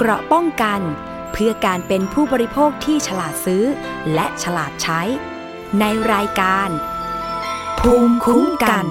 [0.00, 0.80] เกราะป้องกัน
[1.32, 3.64] เพื่อการเป็นผู้บริโภคที่ฉลาดซื้อ
[4.14, 5.00] และฉลาดใช้
[5.80, 6.68] ในรายการ
[7.80, 8.84] ภูมิคุ้มกัน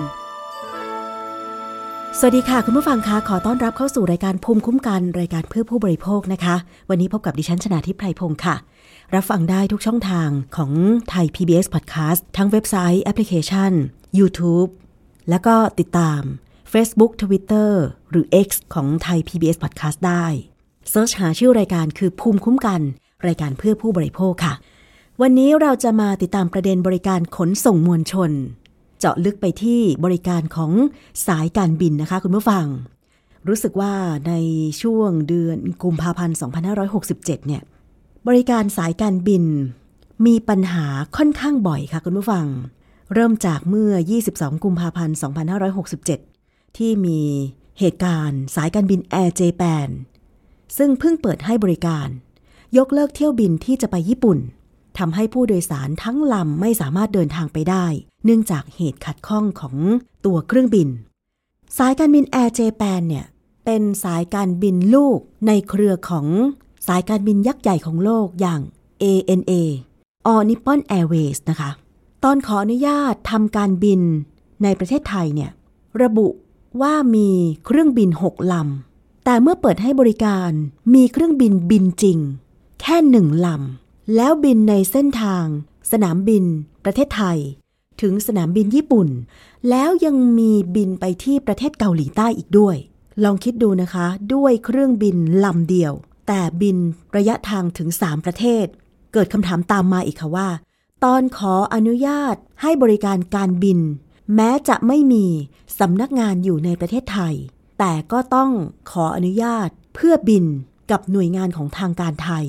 [2.20, 6.56] สวัสดีค่ะ คุณผู้ฟังคะขอต้อนรับเข้าสู่รายการภูมิคุ้มกัน รายการเพื่อผู้บริโภคนะคะ
[6.90, 8.56] วันนี้พบกับดิฉันชนาทิพไพรพงศ์ค่ะ
[9.16, 10.72] รับฟังได้ทุกช่องทางของ
[11.10, 13.72] ไทย PBS Podcast ทั้งเว็บไซต์แอปพลิเคชัน
[14.20, 14.70] YouTube
[15.30, 16.22] แล้วก็ติดตาม
[16.74, 17.72] Facebook Twitter
[18.10, 20.26] หรือ X ของไทย PBS Podcast ได้
[20.90, 22.82] เซิร์ชหาชื่อรายการคือภูมิคุ้มกัน
[23.28, 24.54] รายการเพื่อผู้บริโภคค่ะ
[25.22, 28.32] วันนี้เราจะมาติดตามประเด็นบริการขนส่งมวลชน
[29.00, 30.72] เจาะลึกไปที่บริการของ
[31.28, 32.66] สายการบินนะคะคุณผู้ฟัง
[33.48, 33.94] รู้สึกว่า
[34.28, 34.34] ใน
[34.82, 36.38] ช่วงเดือนกุมภาพันธ์
[36.88, 37.62] 2567 เนี่ย
[38.28, 39.44] บริการสายการบิน
[40.26, 40.86] มีปัญหา
[41.18, 42.46] ค่อนข้างบ่อยค่ะคุณผู้ฟัง
[43.14, 43.94] เริ่มจากเมื่อ
[44.28, 45.16] 22 กุมภาพันธ์
[45.98, 47.20] 2567 ที่มี
[47.80, 49.90] เหตุการณ์สายการบินแอร์เจแปน
[50.78, 52.08] ซึ่งเพิ่งเปิดให้บริการ
[52.78, 54.40] ยกเลิกเที่ยวบินที่จะไปญี่ปุ่น
[54.98, 57.86] ทำให้ผู้โดยสารทั้งลำไม่สามารถเดินทางไปได้
[58.26, 59.76] เนื่องจากเหตุขัดข้องของ
[60.26, 60.88] ตัวเครื่องบิน
[61.78, 63.26] สายการบินแอร์เจแปนเนี่ย
[63.66, 66.28] เป็นสายการบินลูกในเครือของ
[66.88, 68.62] สายการบินยักษ์ใหญ่ของโลกอย่าง
[69.04, 69.52] ANA
[70.32, 71.70] All Nippon Airways นะคะ
[72.24, 74.02] ตอนขออนุญาตทำการบิน
[74.64, 75.52] ในประเทศไทยเนี่ย
[76.04, 76.28] ระบุ
[76.82, 77.30] ว่ามี
[77.66, 78.95] เครื่องบิน 6 ลำ
[79.28, 80.52] แต่เมื่อเปิดให้บริการ
[80.94, 82.20] มีเครื่องบินบินจริง
[82.82, 85.46] แค่หนึ่งลำ แล้วบินในเส้นทาง
[85.92, 86.44] สนามบิน
[86.84, 87.38] ประเทศไทย
[88.02, 89.10] ถึงสนามบินญี่ปุ่น
[89.70, 92.76] แล้วยังมีบินไปที่ประเทศเกาหลีใต้อีกด้วย
[93.24, 95.94] ลองคิดดูนะคะ ด้วยเครื่องบินลำเดียว
[96.28, 96.78] แต่บิน
[97.16, 98.66] ระยะทางถึง 3 ประเทศ
[99.14, 100.50] เกิดคำถามตามมาอีกค่ะว่า
[101.04, 103.80] ตอนขออนุญาตให้บริการการบิน
[104.36, 105.26] แม้จะไม่มี
[105.80, 107.36] สำนักงานอยู่ในประเทศไทย
[107.80, 108.52] แต่ก็ต้อง
[108.92, 110.46] ขออนุญาตเพื่อบิน
[110.92, 112.46] กับหน่วยงานของทางการไทย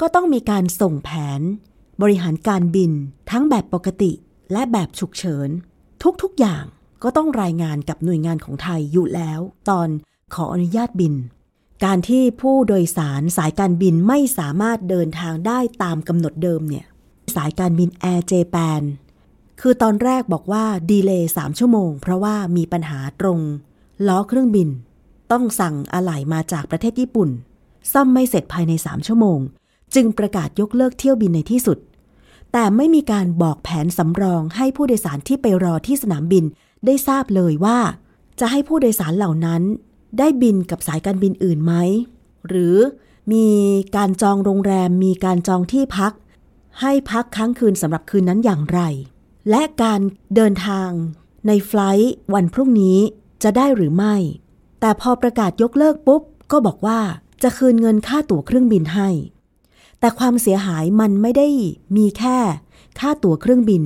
[0.00, 1.40] ก็ต้องมีการส่งแผน
[2.02, 2.92] บริหารการบิน
[3.30, 4.12] ทั้งแบบปกติ
[4.52, 5.48] และแบบฉุกเฉิน
[6.22, 6.64] ทุกๆอย่าง
[7.02, 9.88] ก็ต้องรายงานกับหน่วยงานของไทยอยู่แล้ว ตอน
[10.34, 11.14] ขออนุญาตบิน
[11.84, 16.86] การที่ผู้โดยสารสายการบินไม่สามารถเดินทางได้ตามกำหนดเดิมเนี่ย
[17.36, 18.82] สายการบินแอร์เจแปน
[19.60, 23.40] คือตอนแรกบอกว่า delay 3ชั่วโมง เพราะว่ามีปัญหาตรง
[24.06, 24.68] ล้อเครื่องบิน
[25.32, 27.30] ต้องสั่งอะไหล่มาจากประเทศญี่ปุ่น
[27.92, 29.38] ซ่อมไม่เสร็จภายใน 3 ชั่วโมง
[29.94, 31.78] จึงประกาศยกเลิกเที่ยวบินในที่สุด
[32.52, 36.44] แต่ไม่มีการบอกแผนสำรองให้ผู้โดยสารที่ไปรอที่สนามบิน
[36.86, 37.78] ได้ทราบเลยว่า
[38.40, 39.62] จะให้ผู้โดยสารเหล่านั้น
[40.18, 41.74] ได้บินกับสายการบินอื่นไหม
[42.48, 42.76] หรือ
[43.32, 43.46] มี
[43.96, 46.12] การจองโรงแรมมีการจองที่พัก
[46.80, 48.80] ให้พักค้างคืนสำหรับคืนนั้นอย่างไร
[49.50, 50.00] และการ
[50.34, 50.90] เดินทาง
[51.46, 52.98] ในไฟล์วันพรุ่งนี้
[53.42, 54.14] จะได้หรือไม่
[54.80, 57.00] แต่พอประกาศยกเลิกปุ๊บ ก็บอกว่า
[57.42, 59.08] จะคืนเงินค่าตั๋วเครื่องบินให้
[60.00, 61.48] แต่ความเสียหายมันไม่ได้
[61.96, 62.38] มีแค่
[63.00, 63.82] ค่าตั๋วเครื่องบิน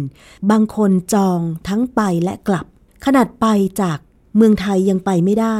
[0.50, 2.66] บางคนจองทั้งไปและกลับ
[3.04, 3.46] ขนาดไป
[3.82, 3.98] จาก
[4.36, 5.58] เมืองไทยยังไปไม่ได้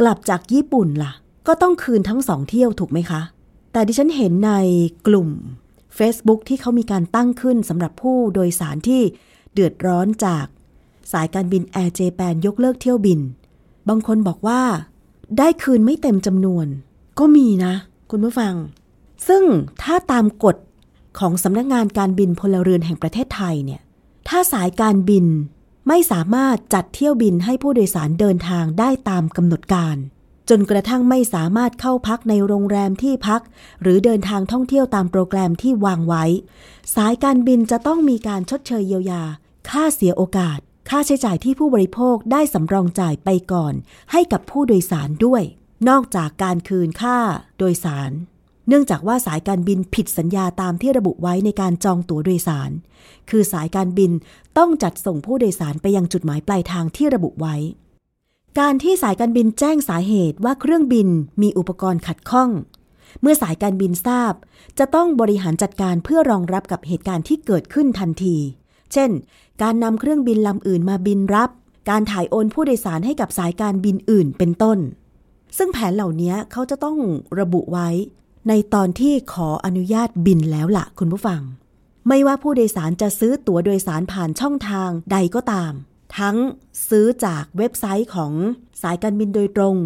[0.00, 1.12] กลับจากญี่ปุ่นล่ะ
[1.46, 3.20] ก็ต้องคืนทั้งสองเที่ยวถูกไหมคะ
[3.72, 4.52] แต่ดิฉันเห็นใน
[5.06, 5.28] กลุ่ม
[5.98, 9.02] Facebook ที่เขามีการตั้งขึ้นสำหรับผู้โดยสารที่
[9.52, 10.46] เดือดร้อนจาก
[11.12, 13.20] สายการบินแอร์เจแปนยกเลิกเที่ยวบิน
[13.88, 14.62] บางคนบอกว่า
[15.38, 16.66] ได้คืนไม่เต็มจำนวน
[17.18, 17.74] ก็มีนะ
[18.10, 18.54] คุณผู้ฟัง
[19.28, 19.42] ซึ่ง
[19.82, 20.56] ถ้าตามกฎ
[21.18, 23.80] ของสำนักงานการบินพลเรือนแห่งประเทศไทยเนี่ย
[24.28, 25.26] ถ้าสายการบิน
[25.88, 29.96] ไม่สามารถจัดเที่ยวบินให้ผู้โดยสารเดินทางได้ตามกำหนดการ
[30.48, 33.40] จนกระทั่งไม่สามารถเข้าพักในโรงแรมที่พัก
[33.82, 36.24] หรือเดินทางท่องเที่ยวตามโปรแกรมที่วางไว้
[36.94, 39.22] สายการบินจะต้องมีการชดเชยเยียวยา
[39.68, 43.74] ค่าเสียโอกาส ค่าใช้จ่ายที่ผู้บริโภคได้สำรองจ่ายไปก่อน
[44.12, 45.42] ให้กับผู้โดยสารด้วย
[45.88, 47.18] นอกจากการคืนค่า
[47.58, 48.10] โดยสาร
[48.68, 52.70] เนื่องจากว่าสายการบินผิดสัญญาตามที่ระบุไว้ในการจองตั๋วโดยสาร
[53.30, 54.10] คือสายการบิน
[54.58, 57.56] ต้องจัดส่งผู้โดยสารไปยังจุดหมายปลายทางที่ระบุไว้
[58.60, 61.08] การที่สายการบินแจ้งสาเหตุว่าเครื่องบิน
[61.42, 62.50] มีอุปกรณ์ขัดข้อง
[63.20, 64.34] เมื่อสายการบินทราบ
[64.78, 68.36] จะต้องบริหารจัดการเพื่อรองรับกับเหตุการณ์ที่เกิดขึ้นทันที
[68.92, 69.10] เช่น
[69.62, 71.50] การนำเครื่องบินลำอื่นมาบินรับ
[71.90, 74.78] การถ่ายโอนผู้โดยสารให้กับสายการบินอื่นเป็นต้น
[75.56, 76.98] ซึ่งแผนเหล่านี้เขาจะต้อง
[77.40, 77.88] ระบุไว้
[78.48, 81.40] ในตอนที่ขออนุญาตบินแล้วล่ะคุณผู้ฟัง
[82.08, 85.72] ไม่ว่าผู้โดยสารจะซื้อตั๋วโดยสารผ่านช่องทางใดก็ตาม
[86.18, 86.36] ทั้ง
[86.88, 88.32] ซื้อจากเว็บไซต์ของ
[88.82, 89.76] สายการบินโดยตรง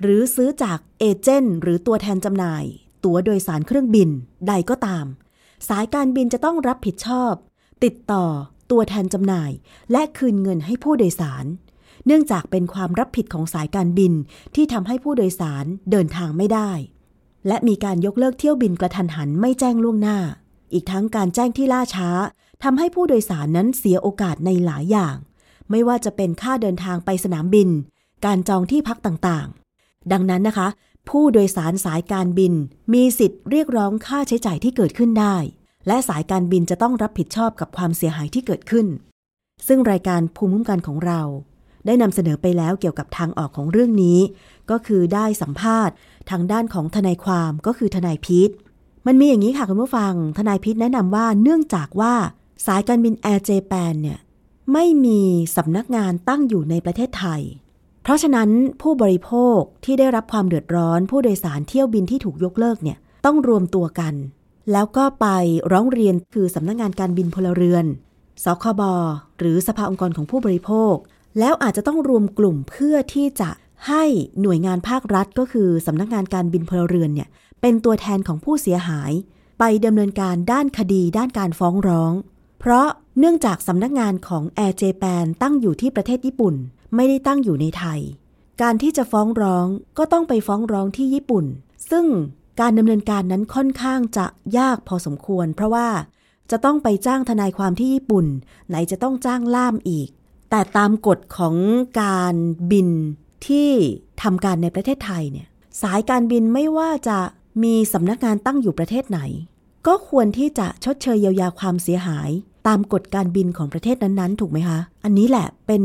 [0.00, 2.64] หรือซื้อจากเอเจนต์หรือตัวแทนจำหน่าย
[3.04, 4.08] ตั๋วโดยสารเครื่องบิน
[4.48, 5.04] ใดก็ตาม
[5.68, 7.32] สายการบินจะต้องรับผิดชอบ
[7.84, 8.24] ติดต่อ
[8.70, 9.50] ตัวแทนจำหน่าย
[9.92, 11.44] และคืนเงินให้ผู้โดยสาร
[12.06, 14.12] เนื่องจากเป็นความรับผิดของสายการบิน
[14.54, 16.70] ที่ทำให้ผู้โดยสารเดินทางไม่ได้
[17.46, 20.18] และมีการยกเลิกเที่ยวบินกระทันหันไม่แจ้งล่วงหน้า
[20.72, 22.08] อีกทั้งการแจ้งที่ล่าช้า
[22.62, 25.16] ทำให้ผู้โดยสารนั้นเสียโอกาสในหลายอย่าง
[25.70, 27.68] ไม่ว่าจะเป็นค่าเดินทางไปสนามบิน
[28.24, 30.68] การจองที่พักต่างๆ ดังนั้นนะคะ
[31.08, 32.52] ผู้โดยสารสายการบิน
[32.94, 35.36] มีสิทธิ์เรียกร้องค่าใช้จ่ายที่เกิดขึ้นได้
[35.88, 38.86] และสายการบินจะต้องรับผิดชอบกับความเสียหายที่เกิดขึ้น
[39.66, 41.20] ซึ่งรายการภูมิคุ้มกันของเรา
[41.86, 44.18] ได้นำเสนอไปแล้วเกี่ยวกับทางออกของเรื่องนี้
[44.70, 45.94] ก็คือได้สัมภาษณ์
[46.30, 48.50] ทางด้านของทนายความก็คือทนายพีท
[49.06, 52.14] มันมีอย่างนี้ค่ะคุณผู้ฟัง ทนายพิษแนะนำว่าเนื่องจากว่า
[52.66, 54.18] สายการบินแอร์เจแปนเนี่ย
[54.72, 55.20] ไม่มี
[55.56, 57.42] สำนักงานตั้งอยู่ในประเทศไทย
[58.02, 58.50] เพราะฉะนั้น
[58.82, 64.14] ผู้บริโภคที่ได้รับความเดือดร้อน ผู้โดยสารเที่ยวบินที่ถูกยกเลิกเนี่ยต้องรวมตัวกัน
[64.72, 65.26] แล้วก็ไป
[65.72, 67.84] ร้องเรียนคือสำนักงานการบินพลเรือน
[68.44, 68.82] สคบ
[69.38, 70.94] หรือสภาองค์กรของผู้บริโภค
[71.38, 73.50] แล้วอาจจะต้องรวมกลุ่มเพื่อที่จะ
[73.88, 74.04] ให้
[74.42, 77.28] หน่วยงานภาครัฐก็คือสำนักงานการบินพลเรือนเนี่ย
[77.60, 79.12] เป็นตัวแทนของผู้เสียหาย
[79.58, 82.12] ไปดำเนินการด้านคดีด้านการฟ้องร้อง
[82.60, 82.86] เพราะ
[83.18, 86.54] เนื่องจากสำนักงานของ Air Japan ตั้งอยู่ที่ประเทศญี่ปุ่น
[86.94, 88.00] ไม่ได้ตั้งอยู่ในไทย
[88.62, 89.66] การที่จะฟ้องร้อง
[89.98, 91.44] ก็ต้องไปฟ้องร้องที่ญี่ปุ่น
[91.90, 92.04] ซึ่ง
[92.60, 94.26] การดำเนินการนั้นค่อนข้างจะ
[94.58, 95.88] ยากพอสมควร เพราะว่า
[96.50, 98.26] จะต้องไปจ้างทนายความที่ญี่ปุ่น
[98.68, 100.08] ไหนจะต้องจ้างล่ามอีก
[100.50, 101.54] แต่ตามกฎของ
[102.02, 102.34] การ
[102.70, 102.88] บิน
[103.46, 103.70] ที่
[104.22, 105.46] ทำการในประเทศไทยเนี่ย
[105.82, 107.18] สายการบินไม่ว่าจะ
[107.62, 109.20] มีสำนักงานตั้งอยู่ประเทศไหน
[109.86, 112.30] ก็ควรที่จะชดเชยเยียวยาความเสียหาย
[112.66, 115.84] ตามกฎการบินของประเทศนั้นๆ ถูกไหมคะ อันนี้แหละเป็น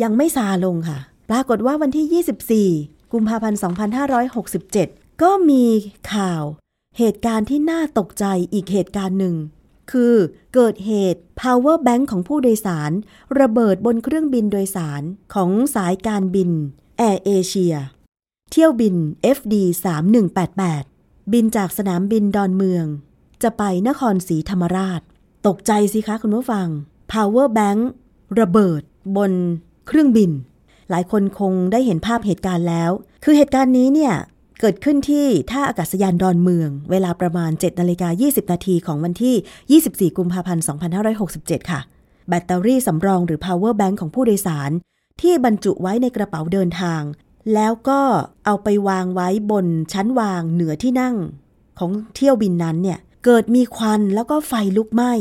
[0.03, 0.99] ยังไม่ซาลงค่ะ
[1.31, 5.65] ปรากฏว่าวันที่ 24 กุมภาพันธ์ 2567 ก็มี
[6.13, 6.45] ข่าว
[6.99, 9.37] เหตุการณ์ที่น่าตกใจอีกเหตุการณ์หนึ่ง
[9.91, 10.15] คือ
[10.55, 12.91] เกิดเหตุ power bank ของผู้โดยสาร
[13.41, 15.03] ระเบิดบนเครื่องบินโดยสาร
[15.35, 16.51] ของสายการบิน
[17.01, 17.75] Air Asia
[18.51, 18.95] เที่ยวบิน
[19.37, 19.55] FD
[20.45, 22.87] 3188 บินจากสนามบินดอนเมือง
[23.43, 25.01] จะไปนครศรีธรรมราช
[25.47, 26.69] ตกใจสิคะคุณผู้ฟัง
[27.13, 27.81] power bank
[28.41, 28.83] ระเบิด
[29.17, 29.33] บน
[29.87, 30.31] เครื่องบิน
[30.91, 32.91] หลายคนคงได้เห็นภาพเหตุการณ์แล้ว
[33.25, 34.15] คือเหตุการณ์นี้เนี่ย
[34.65, 40.65] เกิดขึ้นที่ท่าอากาศยานดอนเมือง เวลาประมาณ 7นาฬิกา20 นาทีของวันที่ 24 กุมภาพันธ์
[41.17, 41.81] 2567 ค่ะ
[42.29, 44.71] แบตเตอรี่สำรองหรือ power bank ของผู้โดยสาร
[45.21, 47.03] ที่บรรจุไว้ในกระเป๋าเดินทาง
[47.55, 48.01] แล้วก็
[48.45, 51.15] เอาไปวางไว้บนชั้นวางเหนือที่นั่ง
[51.79, 55.13] ของเที่ยวบินนั้นเนี่ยเกิดมีควันแล้วก็ไฟลุกไหม้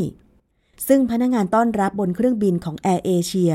[0.88, 3.52] ซึ่งพนักงานต้อนรับบนเครื่องบินของแอร์เอเชีย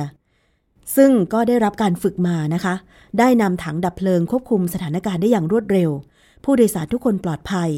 [0.96, 2.76] ซึ่งก็ได้รับการฝึกมานะคะ
[3.20, 5.90] ได้นำถังดับเพลิงควบคุมสถานการณ์ได้อย่างรวดเร็ว
[6.44, 7.72] ผู้โดยสารทุกคนปลอดภัย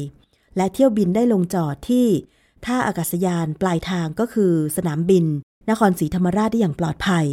[0.56, 2.06] และเที่ยวบินได้ลงจอดที่
[2.64, 5.24] ท่าอากาศยานปลายทางก็คือสนามบิน
[5.70, 7.26] นครศรีธรรมราชได้อย่างปลอดภัย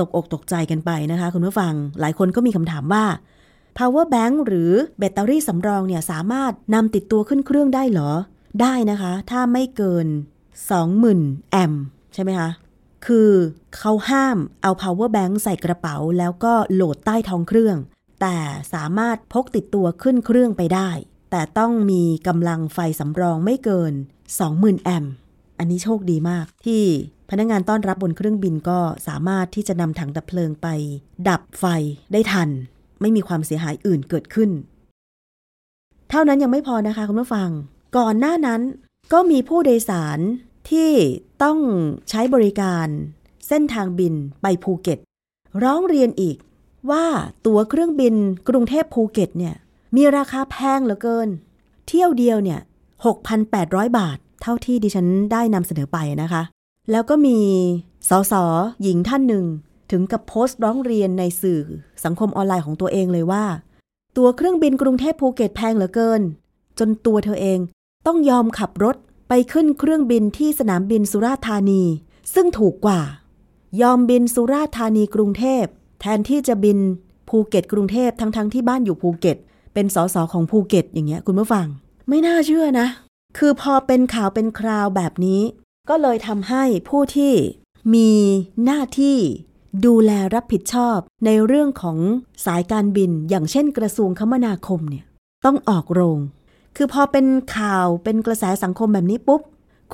[0.00, 3.04] ตกอกตกใจกันไปนะคะ คุณผู้ฟัง หลายคนก็มีคำถามว่า
[3.76, 8.10] power bank หรือแบตเตอรี่สำรองเนี่ยสามารถนำติดตัวขึ้นเครื่องได้หรอ
[8.62, 10.06] ได้นะคะ ถ้าไม่เกิน
[10.80, 11.72] 20,000 แอม
[12.14, 12.50] ใช่ไหมคะ
[13.06, 13.30] คือ
[13.76, 17.76] เขาห้ามเอา power bank ใส่กระเป๋า แล้วก็โหลดใต้ท้องเครื่อง
[18.20, 18.38] แต่
[18.74, 20.90] สามารถพกติดตัวขึ้นเครื่องไปได้
[21.30, 23.92] แต่ต้องมีกำลังไฟสำรองไม่เกิน
[24.38, 25.12] 20,000 แอมป์
[25.58, 26.82] อันนี้โชคดีมาก ที่
[27.30, 30.66] พนักงานต้อนรับบนเครื่องบินก็สามารถที่จะนำถังดับเพลิงไป
[31.28, 31.64] ดับไฟ
[32.12, 32.48] ได้ทัน
[33.00, 34.50] ไม่มีความเสียหายอื่นเกิดขึ้น
[36.10, 37.50] เท่านั้นยังไม่พอนะคะคุณผู้ฟัง
[37.98, 38.60] ก่อนหน้านั้น
[39.12, 40.18] ก็มีผู้โดยสาร
[40.70, 40.92] ที่
[41.42, 41.58] ต้อง
[42.10, 42.86] ใช้บริการ
[43.48, 44.98] เส้นทางบินไปภูเก็ต
[45.62, 46.36] ร้องเรียนอีก
[46.90, 47.04] ว่า
[47.46, 48.14] ตั๋วเครื่องบิน
[48.48, 49.54] กรุงเทพภูเก็ตเนี่ย
[49.96, 51.28] มีราคาแพงเหลือเกิน
[51.88, 52.60] เที่ยวเดียวเนี่ย
[53.28, 56.42] 6,800 บาท เท่าที่ดิฉันได้นำเสนอไปนะคะ
[56.90, 57.38] แล้วก็มี
[58.08, 58.34] สส
[58.82, 59.44] หญิงท่านหนึ่ง
[59.90, 61.62] ถึงกับโพสต์ร้องเรียนในสื่อ
[62.04, 63.44] สังคมออนไลน์ของตัวเองเลยว่า
[64.16, 66.20] ตั๋วเครื่องบินกรุงเทพภูเก็ตแพงเหลือเกิน
[66.78, 67.58] จนตัวเธอเอง
[68.06, 68.96] ต้องยอมขับรถ
[69.28, 71.82] ไปขึ้นเครื่องบินที่สนามบินสุราธานี
[72.34, 73.00] ซึ่งถูกกว่า
[73.82, 75.64] ยอมบินสุราธานีกรุงเทพ
[76.00, 76.78] แทนที่จะบิน
[77.28, 79.36] ภูเก็ตกรุงเทพทั้งๆที่บ้านอยู่ภูเก็ต
[79.74, 81.66] เป็นสสของภูเก็ตอย่างเงี้ยคุณผู้ฟัง
[82.08, 82.88] ไม่น่าเชื่อนะ
[83.38, 85.40] คือพอเป็นข่าวเป็นคราวแบบนี้
[85.88, 87.34] ก็เลยทำให้ผู้ที่
[87.94, 88.10] มี
[88.64, 89.18] หน้าที่
[89.86, 91.98] ดูแลรับผิดชอบในเรื่องของ
[92.46, 95.04] สายการบินอย่างเช่นกระทรวงคมนาคมเนี่ย
[95.44, 96.18] ต้องออกโรง
[96.76, 99.40] คือพอเป็นข่าวเป็นกระแสสังคมแบบนี้ปุ๊บ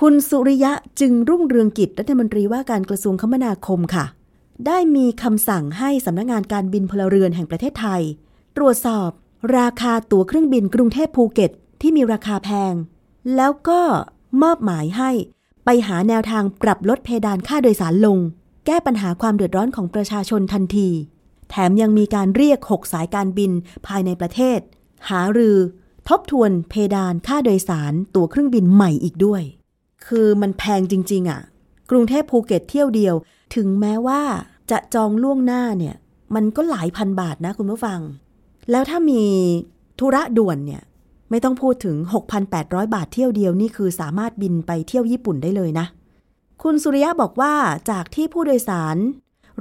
[0.00, 4.04] คุณสุริยะจึงรุ่งเรืองกิจรัฐมนตรีว่าการกระทรวงคมนาคมค่ะ
[4.66, 8.02] ได้มีคำสั่งให้สำนักงงานการบินพลเรือนแห่งประเทศไทย
[8.56, 9.10] ตรวจสอบ
[9.58, 12.74] ราคาตั๋วเครื่องบินกรุงเทพภูเก็ต ที่มีราคาแพง
[13.36, 13.80] แล้วก็
[14.42, 15.10] มอบหมายให้
[15.64, 18.18] ไปหาแนวทางปรับลดเพดานค่าโดยสารลง
[18.66, 20.88] แก้ปัญหาความเดือดร้อนของประชาชนทันที
[21.50, 23.52] แถมยังมีการเรียก 6 สายการบิน
[23.86, 24.58] ภายในประเทศ
[25.10, 25.56] หารือ
[26.09, 29.42] ทบทวนเพดานค่าโดยสารตั๋วเครื่องบินใหม่อีกด้วย
[30.06, 31.40] คือมันแพงจริง ๆอะ่ะ
[31.90, 33.14] กรุงเทพภูเก็ตเที่ยวเดียว
[33.54, 34.23] ถึงแม้ว่า
[34.71, 35.94] จะจองล่วงหน้าเนี่ย
[36.35, 38.00] มันก็หลายพันบาทนะคุณผู้ฟัง
[38.71, 39.23] แล้วถ้ามี
[39.99, 40.82] ธุระด่วนเนี่ย
[41.30, 41.97] ไม่ต้องพูดถึง
[42.44, 45.87] 6,800 บาทเที่ยวเดียวนี่คือสามารถบินไปเที่ยวญี่ปุ่นได้เลยนะ
[46.62, 47.54] คุณสุริยะบอกว่า
[47.90, 48.97] จากที่ผู้โดยสาร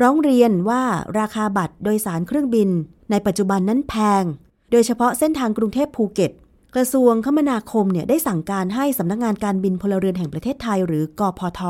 [0.01, 0.81] ร้องเรียนว่า
[1.19, 2.69] ราคาบัตรโดยสารเครื่องบิน
[3.12, 4.24] ในปัจจุบันนั้นแพง
[4.71, 6.31] โดยเฉพาะเส้นทางกรุงเทพภูเก็ต
[6.75, 11.61] กระทรวงคมนาคมเนี่ยได้สั่งการให้สำนักงงานการบินพลเรือนแห่งประเทศไทย หรือกอพท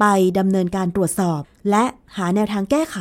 [0.00, 0.04] ไป
[0.38, 1.84] ดำเนินการตรวจสอบ และ
[2.16, 2.98] หาแนวทางแก้ไข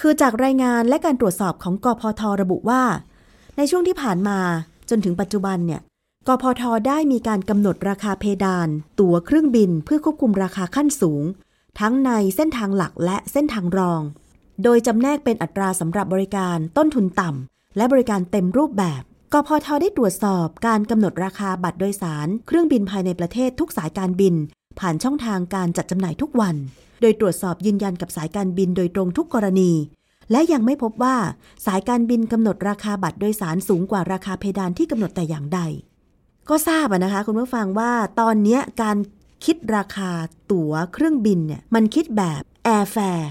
[0.00, 2.82] คือจากรายงานและการตรวจสอบของกอพทระบุว่า
[3.56, 4.38] ในช่วงที่ผ่านมา
[4.90, 5.80] จนถึงปัจจุบันเนี่ย
[6.28, 8.68] กพทได้มีการกำหนดราคาเพดาน
[9.00, 11.22] ตั๋วเครื่องบินเพื่อควบคุมราคาขั้นสูง
[11.80, 14.00] ทั้งในเส้นทางหลักและเส้นทางรอง
[14.62, 19.02] โดยจำแนกเป็นอัตราสำหรับบริการต้นทุนต่ำ และบริการเต็มรูปแบบ
[19.32, 24.34] กพทได้ตรวจสอบการกำหนดราคาบัตรโดยสาร เครื่องบินภายในประเทศทุกสายการบิน
[24.78, 26.56] ผ่านช่องทางการจัดจำหน่ายทุกวัน
[27.00, 29.72] โดยตรวจสอบยืนยันกับสายการบินโดยตรงทุกกรณี
[30.30, 31.16] และยังไม่พบว่า
[31.66, 35.60] สายการบินกำหนดราคาบัตรโดยสารสูงกว่าราคาเพดานที่กำหนดแต่อย่างใด
[36.48, 38.96] ก็ทราบนะคะคุณผู้ฟังว่าตอนนี้การ
[39.44, 40.10] คิดราคา
[40.50, 43.30] ตั๋วเครื่องบินเนี่ยมันคิดแบบ airfare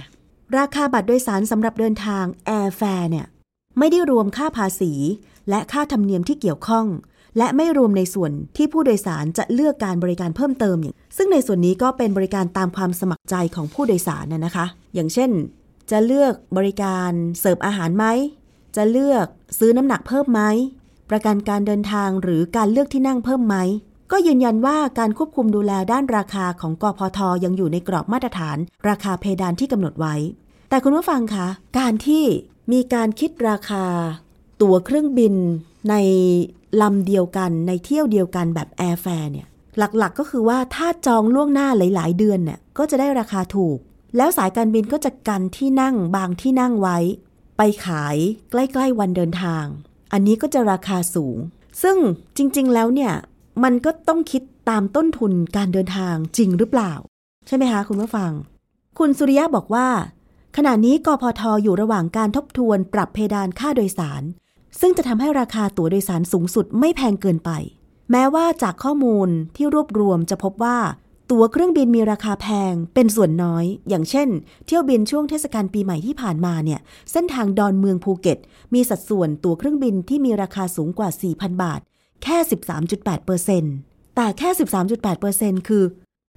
[0.58, 3.26] ราคาบัตรโดยสารสำหรับเดินทาง airfare เนี่ย
[3.78, 4.92] ไม่ได้รวมค่าภาษี
[5.50, 6.86] และค่าธรรมเนียมที่เกี่ยวข้อง
[7.38, 15.32] และไม่รวมในส่วนที่ผู้โดยสารจะเลือกการบริการเพิ่มเติมอย่างซึ่งในส่วนนี้ก็เป็นบริการตามความสมัครใจของผู้โดยสารน่ะนะคะ อย่างเช่น
[15.92, 18.06] จะเลือกบริการเสิร์ฟอาหารไหม
[18.76, 19.26] จะเลือก
[19.60, 20.42] ซื้อน้ำหนักเพิ่มไหม
[21.10, 23.56] ประกันการเดินทางหรือการเลือกที่นั่งเพิ่มไหม
[24.12, 28.58] ก็ยืนยันว่าการควบคุมดูแลด้านราคาของกพทยังอยู่ในกรอบมาตรฐาน
[28.90, 30.16] ราคาเพดานที่กำหนดไว้
[30.70, 31.48] แต่คุณผู้ฟังคะ
[31.80, 32.24] การที่
[32.72, 33.86] มีการคิดราคา
[34.62, 35.34] ตั๋วเครื่องบิน
[35.90, 35.96] ใน
[36.82, 43.78] ลำเดียวกันในเที่ยวเดียวกันแบบ airfare เนี่ยหลักๆก็คือว่าถ้าจองล่วงหน้าหลาย ๆ เดือนเนี่ยก็จะได้ราคาถูก
[44.18, 46.98] แล้วสายการบินก็จะกันที่นั่งบางที่นั่งไว้
[47.58, 48.18] ไปขาย
[48.52, 49.66] ใกล้ ๆ วันเดินทาง
[50.14, 51.38] อันนี้ก็จะราคาสูง
[51.84, 51.98] ซึ่ง
[52.38, 53.14] จริง ๆ แล้วเนี่ย
[53.64, 56.94] มันก็ต้องคิดตามต้นทุนการเดินทางจริงหรือเปล่า
[57.48, 58.32] ใช่ไหมคะคุณผู้ฟัง
[59.00, 59.88] คุณสุริยะบอกว่า
[60.58, 64.24] ขณะนี้กพทอยู่ระหว่างการทบทวนปรับเพดานค่าโดยสาร
[64.80, 67.52] ซึ่งจะทำให้ราคาตั๋วโดยสารสูงสุดไม่แพงเกินไป
[68.12, 70.78] แม้ว่าจากข้อมูลที่รวบรวมจะพบว่า
[71.32, 74.30] ตั๋วเครื่องบินมีราคาแพงเป็นส่วนน้อย อย่างเช่น
[74.66, 76.80] เที่ยวบินช่วงเทศกาลปีใหม่ที่ผ่านมาเนี่ย
[77.12, 78.38] เส้นทางดอนเมืองภูเก็ต
[78.74, 81.80] มีสัดส่วนตั๋วเครื่องบินที่มีราคาสูงกว่า 4,000 บาท
[82.24, 82.38] แค่
[83.02, 84.50] 13.8%แต่แค่
[85.10, 85.84] 13.8%คือ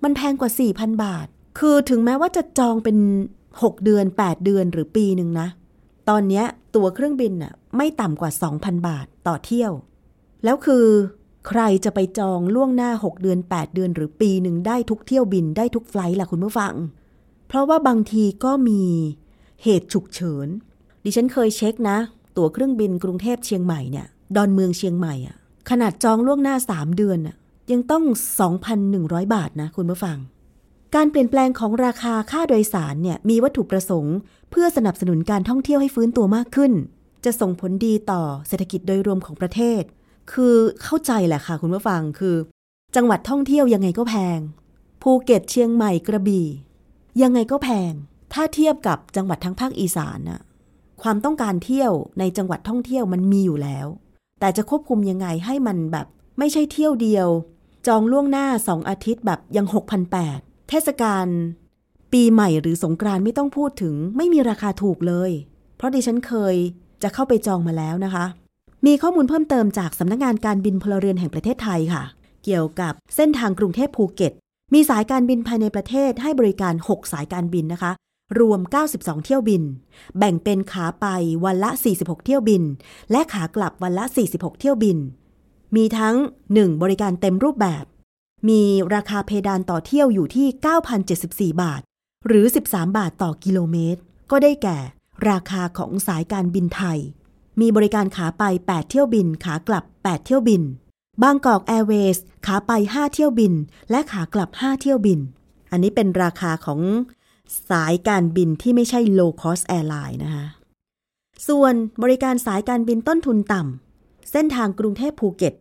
[0.03, 1.27] มันแพงกว่า 4,000 บาท
[1.59, 2.97] คือถึงแม้ว่าจะจองเป็น
[3.63, 5.49] 6 เดือน 8 เดือนหรือปีหนึ่งนะ
[6.09, 6.43] ตอนนี้
[6.75, 9.73] ตั๋วเครื่องบินน่ะไม่ต่ำกว่า 2,000 บาทต่อเที่ยว
[10.45, 10.87] แล้วคือ
[11.49, 16.75] ใครจะไปจองล่วงหน้า 6 เดือน 8 เดือน หรือปีหนึ่งได้ทุกเที่ยวบินได้ทุกไฟล์ล่ะคุณผู้ฟัง
[17.49, 18.83] เพราะว่าบางทีก็มี
[19.63, 20.49] เหตุฉุกเฉิน
[21.05, 21.99] ดิฉันเคยเช็คนะ
[22.37, 25.37] ตั๋วเครื่องบินกรุงเทพเชียงใหม่เนี่ยดอนเมืองเชียงใหม่อะ
[25.71, 27.37] ขนาดจองล่วงหน้า 3 เดือนอะ
[27.73, 28.05] ยังต้อง
[28.69, 30.17] 2,100 บาทนะคุณผู้ฟัง
[30.95, 34.17] การเปลี่ยนแปลงของราคาค่าโดยสารเนี่ยมีวัตถุประสงค์
[34.51, 36.73] เพื่อสนับสนุนการท่องเที่ยวให้ฟื้นตัวมากขึ้น
[37.25, 39.83] จะส่งผลดีต่อเศรษฐกิจโดยรวมของประเทศ
[40.33, 42.37] คือเข้าใจแหละค่ะคุณผู้ฟังคือ
[42.97, 44.39] จังหวัดท่องเที่ยวยังไงก็แพง
[45.03, 46.47] ภูเก็ตเชียงใหม่กระบี่
[47.23, 47.93] ยังไงก็แพง
[48.33, 50.41] ถ้าเทียบกับจังหวัดทั้งภาคอีสานน่ะ
[51.03, 53.87] ความต้องการเที่ยวในจังหวัดท่องเที่ยวมันมีอยู่แล้ว
[54.41, 56.07] แต่จะควบคุมยังไงให้มันแบบ
[56.39, 57.29] ไม่ใช่เที่ยวเดียว
[57.87, 61.27] จองล่วงหน้าสองอาทิตย์แบบยัง6,800 เทศกาล
[62.13, 65.31] ปีใหม่หรือสงกรานต์ไม่ต้องพูดถึง ไม่มีราคาถูกเลย
[65.77, 66.55] เพราะดิฉันเคย
[67.03, 68.25] จะเข้าไปจองมาแล้วนะคะ
[68.87, 72.05] มีข้อมูลเพิ่มเติมจากสำนักงานการบินพลเรือนแห่งประเทศไทยค่ะ
[72.45, 74.33] เกี่ยวกับเส้นทางกรุงเทพภูเก็ต
[74.75, 77.93] มีสายการบินภายในประเทศให้บริการ 6 สายการบินนะคะ
[78.41, 78.61] รวม
[78.93, 79.63] 92 เที่ยวบิน
[80.19, 81.07] แบ่งเป็นขาไป
[81.45, 82.63] วันละ 46 เที่ยวบิน
[83.11, 84.99] และขากลับวันละ 46 เที่ยวบิน
[85.77, 86.17] มีทั้ง
[86.53, 86.83] 1.
[86.83, 87.85] บริการเต็มรูปแบบ
[88.49, 88.63] มี
[88.95, 90.47] ราคาเพดานต่อเที่ยวอยู่ที่
[91.05, 91.81] 9,074 บาท
[92.27, 94.01] หรือ 13 บาทต่อกิโลเมตร
[94.31, 94.79] ก็ได้แก่
[95.31, 96.99] ราคาของสายการบินไทย
[97.61, 100.63] มีบริการขาไป 8 เที่ยวบิน ขากลับ 8 เที่ยวบิน
[101.23, 103.53] บางกอกแอร์เวย์สขาไป 5 เที่ยวบิน
[103.91, 105.21] และขากลับ 5 เที่ยวบิน
[105.71, 106.81] อันนี้เป็นราคาของ
[107.71, 110.47] สายการบินที่ไม่ใช่ low cost airline นะคะ
[111.49, 113.63] ส่วนบริการสายการบินต้นทุนต่
[113.97, 115.55] เส้นทางกรุงเทพภูเก็ต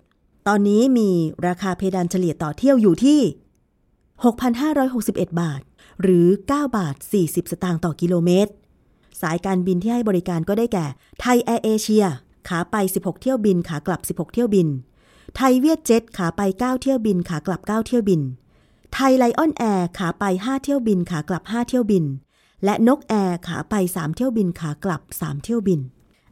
[0.50, 1.10] ตอนนี้มี
[1.48, 3.22] ราคาเพดานเฉลี่ยต่อเที่ยวอยู่ที่
[4.26, 5.62] 6,561 บาท
[6.02, 8.52] หรือ 9 บาท 40 สตางค์ต่อกิโลเมตร
[9.22, 10.86] สายการบินที่ให้บริการก็ได้แก่
[11.20, 12.06] ไทยแอร์เอเชีย
[12.48, 14.68] ขาไป 16 เที่ยวบิน ขากลับ 16 เที่ยวบิน
[15.36, 18.22] ไทยเวียดเจ็ต ขาไป 9 เที่ยวบิน ขากลับ 9 เที่ยวบิน
[18.94, 22.06] ไทยไลออนแอร์ ขาไป 5 เที่ยวบิน ขากลับ 5 เที่ยวบิน
[22.64, 25.80] และนกแอร์ ขาไป 3 เที่ยวบิน ขากลับ 3 เที่ยวบิน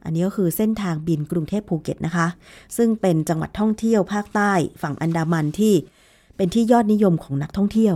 [0.06, 2.28] อันนี้ก็คือเส้นทางบินกรุงเทพภูเก็ตนะคะ
[2.78, 5.74] ซึ่งเป็นจังหวัดท่องเที่ยวภาคใต้ฝั่งอันดามันที่
[6.38, 7.96] เป็นที่ยอดนิยมของนักท่องเที่ยว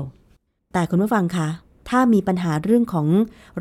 [0.74, 1.48] แต่คุณผู้ฟังคะ
[1.90, 3.08] ถ้ามีปัญหาเรื่องของ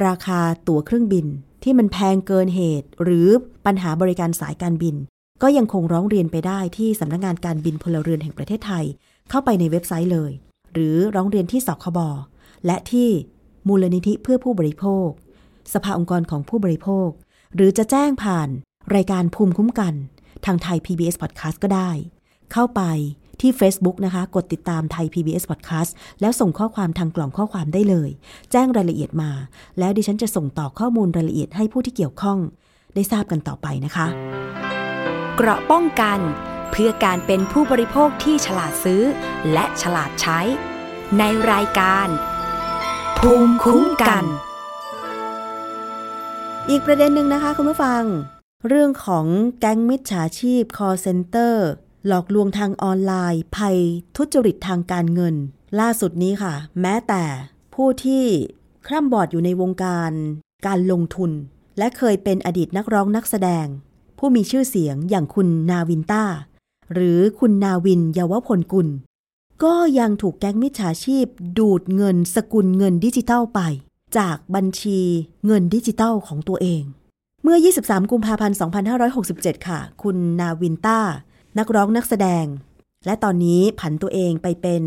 [0.07, 1.27] ราคาตั๋วเครื่องบิน
[1.63, 3.29] ที่มันแพงเกินเหตุ หรือ
[3.67, 4.95] ปัญหาบริการสายการบิน
[5.43, 8.85] ก็ยังคงร้องเรียนไปได้ที่สำนักงานการบินพลเรือนแห่งประเทศไทย
[9.31, 10.33] เข้าไปในเว็บไซต์เลย
[10.73, 11.99] หรือร้องเรียนที่สคบ
[12.67, 13.09] และที่
[13.69, 15.09] มูลนิธิเพื่อผู้บริโภค
[15.75, 17.09] สภาองค์กรของผู้บริโภค
[17.55, 18.49] หรือจะแจ้งผ่าน
[18.95, 19.95] รายการภูมิคุ้มกัน
[20.45, 21.91] ทางไทย PBS Podcast ก็ได้
[22.53, 22.83] เข้าไป
[23.41, 28.11] ที่ Facebook นะคะ กดติดตามไทย PBS Podcast แล้วส่งข้อความทางกล่องข้อความได้เลย
[28.53, 29.31] แจ้งรายละเอียดมา
[29.79, 32.39] แล้วดิฉันจะส่งต่อข้อมูลรายละเอียดให้ผู้ที่เกี่ยวข้อง
[32.95, 34.07] ได้ทราบกันต่อไปนะคะ
[35.37, 36.19] เกราะป้องกัน
[36.71, 39.03] เพื่อการเป็นผู้บริโภคที่ฉลาดซื้อ
[39.53, 40.41] และฉลาดใช้
[41.19, 42.09] ในรายการ
[43.19, 44.25] ภูมิคุ้มกัน
[46.71, 48.03] อีกประเด็นหนึ่งนะคะคุณผู้ฟัง
[48.69, 49.27] เรื่องของ
[49.61, 51.55] แก๊งมิจฉาชีพ call center
[52.07, 53.79] หลอกลวงทางออนไลน์ ภัย
[54.17, 55.35] ทุจริตทางการเงิน
[55.81, 57.25] ล่าสุดนี้ค่ะ แม้แต่
[57.75, 58.25] ผู้ที่
[58.87, 60.13] คร่ำบอดอยู่ในวงการ
[60.67, 61.31] การลงทุน
[61.79, 63.67] และเคยเป็นอดีตนักร้องนักแสดง
[64.19, 66.25] ผู้มีชื่อเสียงอย่างคุณนาวินต้า
[66.93, 68.89] หรือคุณนาวินเยาวพลกุล
[69.65, 71.27] ก็ยังถูกแก๊งมิจฉาชีพ
[71.59, 73.61] ดูดเงินสกุลเงินดิจิทัลไป
[74.19, 75.01] จากบัญชี
[75.47, 76.83] เงินดิจิทัลของตัวเอง
[77.42, 78.57] เมื่อ 23 กุมภาพันธ์
[79.12, 81.01] 2567 ค่ะ คุณนาวินต้า
[81.59, 82.45] นักร้องนักแสดง
[83.07, 84.83] และตอนนี้ผันตัวเองไปเป็น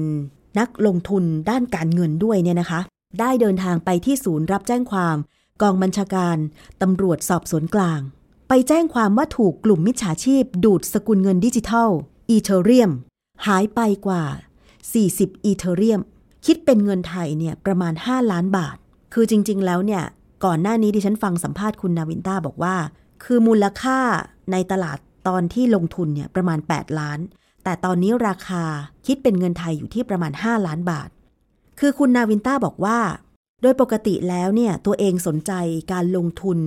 [0.60, 2.80] นักลงทุนด้านการเงินด้วยเนี่ยนะคะ
[3.20, 5.18] ได้เดินทางไปที่ศูนย์รับแจ้งความ
[5.62, 6.38] กองบัญชาการ
[6.82, 8.00] ตำรวจสอบสวนกลาง
[8.48, 11.90] ไปแจ้งความว่าถูกกลุ่มมิจฉาชีพ ดูดสกุลเงินดิจิทัล
[12.30, 12.92] Ethereum
[13.48, 14.24] หายไปกว่า
[14.84, 16.02] 40 Ethereum
[16.46, 18.78] คิดเป็นเงินไทยเนี่ยประมาณ 5 ล้านบาท
[19.14, 20.04] คือจริง ๆ แล้วเนี่ย
[20.46, 22.76] ก่อนหน้านี้ดิฉันฟังสัมภาษณ์คุณนาวินต้าบอกว่า
[23.24, 24.00] คือมูลค่า
[24.52, 27.20] ในตลาดตอนที่ลงทุนเนี่ยประมาณ 8 ล้าน
[27.64, 28.64] แต่ตอนนี้ราคา
[29.06, 31.10] คิดเป็นเงินไทยอยู่ที่ประมาณ 5 ล้านบาท
[31.80, 33.00] คือคุณนาวินต้าบอกว่า
[33.62, 35.52] โดยปกติแล้วเนี่ยตัวเองสนใจ
[35.92, 36.60] การลงทุน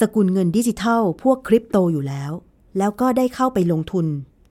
[0.00, 2.32] สกุลเงินดิจิทัล พวกคริปโตอยู่แล้ว
[2.78, 4.06] แล้วก็ได้เข้าไปลงทุน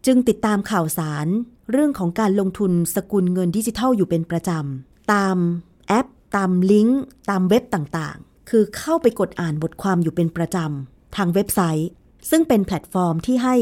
[0.06, 1.28] จึงติดตามข่าวสาร
[1.72, 5.38] เรื่องของการลงทุนสกุลเงินดิจิทัลอยู่เป็นประจำตาม
[5.88, 11.90] แอป ตามลิงก์ตามเว็บต่างๆ คือเข้าไปกดอ่านบทความอยู่เป็นประจำ ทางเว็บไซต์
[12.30, 13.56] ซึ่งเป็นแพลตฟอร์มที่ให้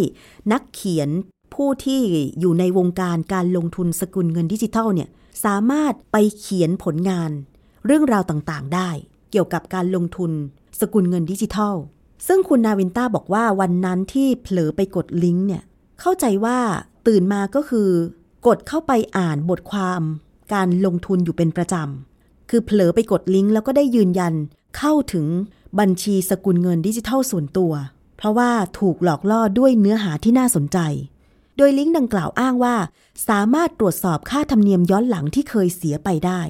[0.51, 1.09] นักเขียน
[1.53, 2.01] ผู้ที่
[2.39, 5.09] อยู่ในวงการการลงทุนสกุลเงินดิจิทัลเนี่ย
[5.45, 7.31] สามารถไปเขียนผลงาน
[7.85, 8.89] เรื่องราวต่างๆ ได้
[9.31, 10.31] เกี่ยวกับการลงทุน
[10.79, 11.75] สกุลเงินดิจิทัล
[12.27, 15.63] ซึ่งคุณนาวินต้าบอกว่าวันนั้นที่เผลอไปกดลิงก์เนี่ย
[16.01, 16.59] เข้าใจว่า
[17.07, 17.89] ตื่นมาก็คือ
[18.47, 20.01] กดเข้าไปอ่านบทความ
[20.53, 22.08] การลงทุนอยู่เป็นประจำ
[22.49, 24.33] คือเผลอไปกดลิงก์แล้วก็ได้ยืนยัน
[24.77, 25.27] เข้าถึง
[25.79, 27.73] บัญชีสกุลเงินดิจิทัลส่วนตัว
[28.17, 30.77] เพราะว่าถูกหลอกล่อด้วยเนื้อหาที่น่าสนใจ
[31.57, 32.75] โดยลิงก์ดังกล่าวอ้างว่า
[33.29, 36.41] สามารถตรวจสอบค่าธรรมเนียมย้อนหลังที่เคยเสียไปได้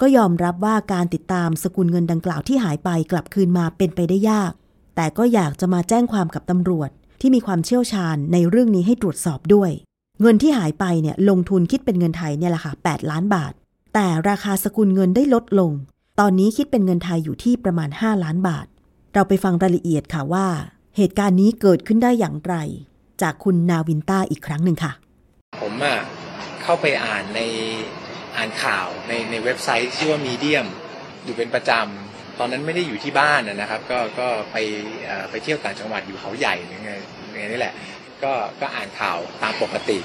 [0.00, 4.52] ก็ยอมรับว่าการติดตามสกุลเงินดังกล่าวที่หายไปกลับคืนมาเป็นไปได้ยาก
[4.96, 9.70] แต่ก็อยากจะมาแจ้งความกับตำรวจที่มีความเชี่ยวชาญในเรื่องนี้ให้ตรวจสอบด้วย
[10.20, 13.52] เงินที่หายไปเนี่ยลงทุนคิดเป็นเงินไทยเนี่ยแหละค่ะ8ล้านบาท
[13.94, 15.72] แต่ราคาสกุลเงินได้ลดลง
[16.20, 18.66] ตอนนี้คิดเป็นเงินไทยอยู่ที่ประมาณ 5 ล้านบาท
[19.14, 20.46] เราไปฟังรายละเอียดค่ะว่า
[20.96, 22.54] เหตุการณ์นี้เกิดขึ้นได้อย่างไร
[23.22, 24.92] จากคุณนาวินต้าอีกครั้งหนึ่งค่ะ
[25.62, 25.98] ผมอะ
[26.62, 27.40] เข้าไปอ่านใน
[28.36, 30.66] อ่านข่าวในในเว็บไซต์ชื่อว่ามีเดียม
[31.24, 34.56] อยู่เป็นประจำ ตอนนั้นไม่ได้อยู่ที่บ้านนะครับ ก็ก็ไป
[35.30, 36.92] ไปเที่ยวต่างจังหวัดอยู่เขาใหญ่หรือไง
[37.32, 37.74] ไงนี่แหละ
[38.22, 39.98] ก็ก็อ่านข่าวตามปกติ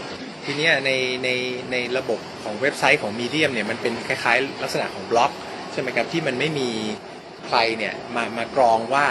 [0.46, 0.92] ทีเนี้ยใน
[1.24, 1.30] ใน
[1.72, 5.32] ในระบบของเว็บไซต์ของมีเดียมเนี่ยมันเป็นคล้ายๆ ลักษณะของบล็อก
[5.72, 6.70] ใช่ไหมครับที่มันไม่มี
[7.48, 9.06] ใครเนี่ยมามากรองว่า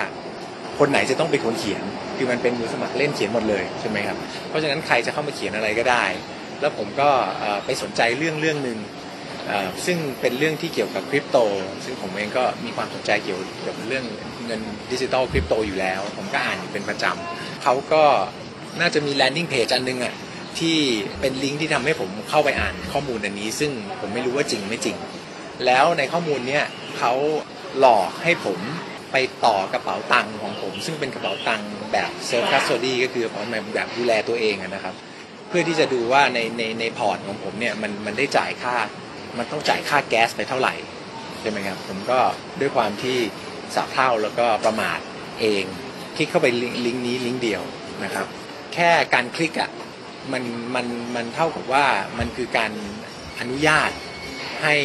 [0.79, 1.83] คนไหนจะต้องเป็นคนเขียน
[2.17, 4.17] คือมันเป็นมือสมัครเล่นเขียนหมดเลยใช่ไหมครับ
[4.49, 6.05] เพราะฉะนั้นใครจะเข้ามาเขียนอะไรก็ได้
[6.61, 7.09] แล้วผมก็
[7.65, 8.79] ไปสนใจเรื่องเรื่องหนึ่ง
[9.87, 11.37] ซึ่งเป็นเรื่องที่เกี่ยวกับคริปโต
[11.85, 14.05] ซึ่งผมเองก็มีความสนใจเกี่ยวกับเรื่อง
[14.47, 14.61] เงิน
[14.93, 18.05] ดิจิตอลคริปโตอยู่แล้ว ผมก็อ่านอยู่เป็นประจำเขาก็
[18.81, 20.15] น่าจะมี landing page อันนึงอะ
[20.59, 20.77] ที่
[21.21, 24.97] เป็นลิงก์ที่ทำให้ผมเข้าไปอ่านข้อมูลอันนี้ ซึ่งผมไม่รู้ว่าจริงไม่จริง
[25.67, 26.65] แล้วในข้อมูลเนี้ย
[26.99, 27.13] เขา
[27.79, 28.59] หลอกให้ผม
[29.13, 33.43] ไปต่อกระเป๋าตังค์ของผม ซึ่งเป็นกระเป๋าตังค์แบบ self-custody ก็คือกระเป๋า
[33.75, 34.95] แบบดูแลตัวเองนะครับ
[35.49, 38.77] เพื่อที่จะดูว่าในในในพอร์ตของผมเนี่ยมันมันได้จ่ายค่า
[39.39, 40.75] มันต้องจ่ายค่าแก๊สไปเท่าไหร่
[41.41, 42.19] ใช่ไหมครับผมก็
[42.61, 43.19] ด้วยความที่
[43.75, 44.99] สะเพร่าแล้วก็ประมาท
[45.41, 45.65] เอง
[46.17, 46.47] คลิกเข้าไป
[46.87, 47.63] ลิงก์นี้ลิงก์เดียว
[48.05, 48.27] นะครับ
[48.81, 49.71] แค่การคลิกอะ่ะ
[50.33, 50.43] มัน
[50.75, 51.87] มันมันเท่ากับว่า
[52.19, 52.73] มันคือการ
[53.41, 53.91] อนุญาต
[54.63, 54.77] ให้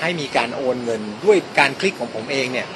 [0.00, 2.68] ให้มีการโอนเงินด้วยการคลิกของผมเองเนี่ย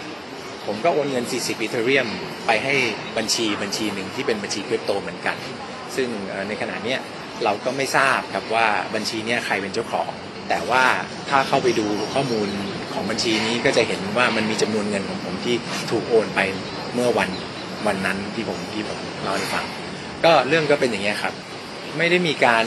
[0.66, 2.08] ผมก็โอนเงิน 40อีเทเรียม
[2.46, 2.74] ไปให้
[3.16, 5.36] บัญชีบัญชีหนึ่งที่เป็นบัญชีคริปโตเหมือนกัน
[5.96, 6.08] ซึ่ง
[6.48, 7.00] ในขณะเนี้ย
[7.44, 10.10] เราก็ไม่ทราบครับว่าบัญชีเนี้ยใครเป็นเจ้าของ
[10.48, 10.84] แต่ว่า
[11.30, 12.48] ถ้าเข้าไปดูข้อมูล
[12.94, 15.56] ของบัญชีนี้ก็จะเห็นว่ามันมีจำนวนเงินของผมที่
[15.90, 16.40] ถูกโอนไป
[16.94, 17.30] เมื่อวัน
[17.86, 19.66] วันนั้นที่ผมที่ผมเล่าให้ฟัง
[20.24, 21.34] ก็เรื่องก็เป็นอย่างเงี้ยครับ
[21.98, 22.64] ไม่ได้มีการ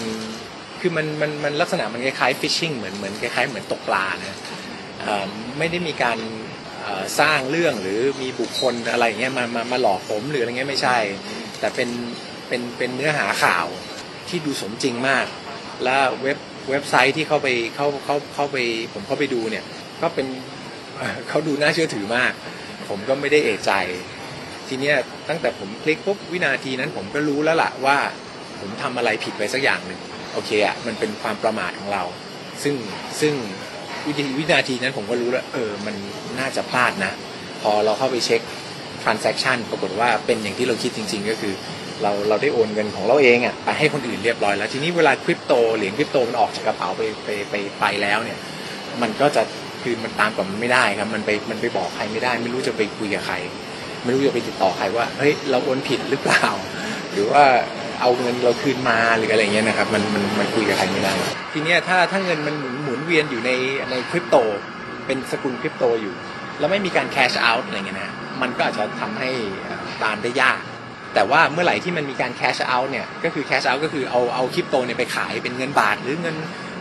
[0.80, 4.38] คือมันมันมันลักษณะมันคล้ายๆฟิชชิงเหมือนเหมือนคล้ายๆเหมือนตกปลานะ
[5.02, 5.26] เอ่อ
[5.58, 6.18] ไม่ได้มีการ
[7.20, 10.98] สร้างเรื่องหรือมีบุคคลอะไรเงี้ยมามามาหลอกผมหรืออะไรเงี้ยไม่ใช่
[11.60, 11.90] แต่เป็น
[12.48, 13.66] เป็นเป็นเนื้อหาข่าว
[14.28, 15.26] ที่ดูสมจริงมาก
[15.84, 16.38] แล้วเว็บ
[16.70, 18.58] เว็บไซต์ที่เข้าไปเข้าเข้าเข้าไป
[18.94, 19.64] ผมเข้าไปดูเนี่ย
[20.02, 20.28] ก็เป็น
[20.98, 22.32] เอ่อเขาดูน่าเชื่อถือมาก
[22.90, 23.72] ผมก็ไม่ได้เอะใจ
[24.70, 24.96] ทีเนี้ย
[25.30, 27.98] ตั้งแต่ผมคลิกปุ๊บวินาทีนั้นผมก็รู้แล้วล่ะว่า
[28.60, 30.00] ผมทำอะไรผิดไปสักอย่างหนึ่ง
[30.34, 32.04] โอเคอะมันเป็นความประมาทของเรา
[32.64, 32.76] ซึ่ง
[33.22, 33.34] ซึ่ง
[34.08, 35.96] วิธีวินาทีนั้นผมก็รู้แล้วเออมัน
[36.40, 37.14] น่าจะพลาดนะ
[37.62, 38.42] พอเราเข้าไปเช็ค
[39.04, 41.54] transaction ปรากฏว่าเป็นอย่างที่เราคิดจริง ๆ ก็คือ
[42.02, 48.40] เราเราได้โอนเงินของเราเองอะไปให้คนอื่นเรียบร้อยแล้ว ทีนี้เวลาคริปโตเหรียญคริปโตมันออกจากกระเป๋าไปไปไปไปแล้วเนี่ย
[49.02, 49.44] มันก็จะ
[49.84, 53.36] คือมันตามกับมันไม่ได้ครับ มันไปมันไปบอกใครไม่ได้ ไม่รู้จะไปคุยกับใคร
[54.06, 56.46] ไม่รู้จะไปติดต่อใครว่าเฮ้ยเราโอนผิดหรือเปล่า
[57.14, 57.44] หรือว่า
[58.02, 61.14] เอาเงินเราคืนมาหรืออะไรเงี้ยนะครับมันมันมันคุยกับใครไม่ได้
[61.54, 63.52] ทีเนี้ยถ้าถ้าเงินมันหมุนหมุนเวียนอยู่ใน
[63.92, 64.36] ในคริปโต
[65.06, 66.14] เป็นสกุลคริปโตอยู่
[66.60, 69.30] แล้วไม่มีการแคชเอาท์อะไรเงี้ยนะมันก็อาจจะทำให้
[70.04, 70.60] ตามได้ยาก
[71.14, 76.36] แต่ว่าเมื่อไหร่ที่มันมีการแคชเอาท์เนี่ยก็คือแคชเอาท์ก็คือเอาเอาคริปโตเนี่ยไปขายเป็นเงินบาทหรือเงิน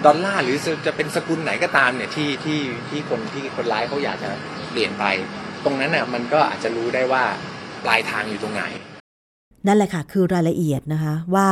[0.07, 0.57] ดอลลาร์หรือ
[0.87, 4.31] จะเป็นสกุลไหนก็ตามเนี่ยที่ที่ที่คนที่คนร้ายเขาอยากจะ
[4.71, 5.05] เปลี่ยนไป
[5.65, 7.25] ตรงนั้นน่ะมันก็อาจจะรู้ได้ว่า
[7.85, 8.63] ปลายทางอยู่ตรงไหน
[9.67, 11.49] นั่นแหละค่ะ คือรายละเอียดนะคะว่า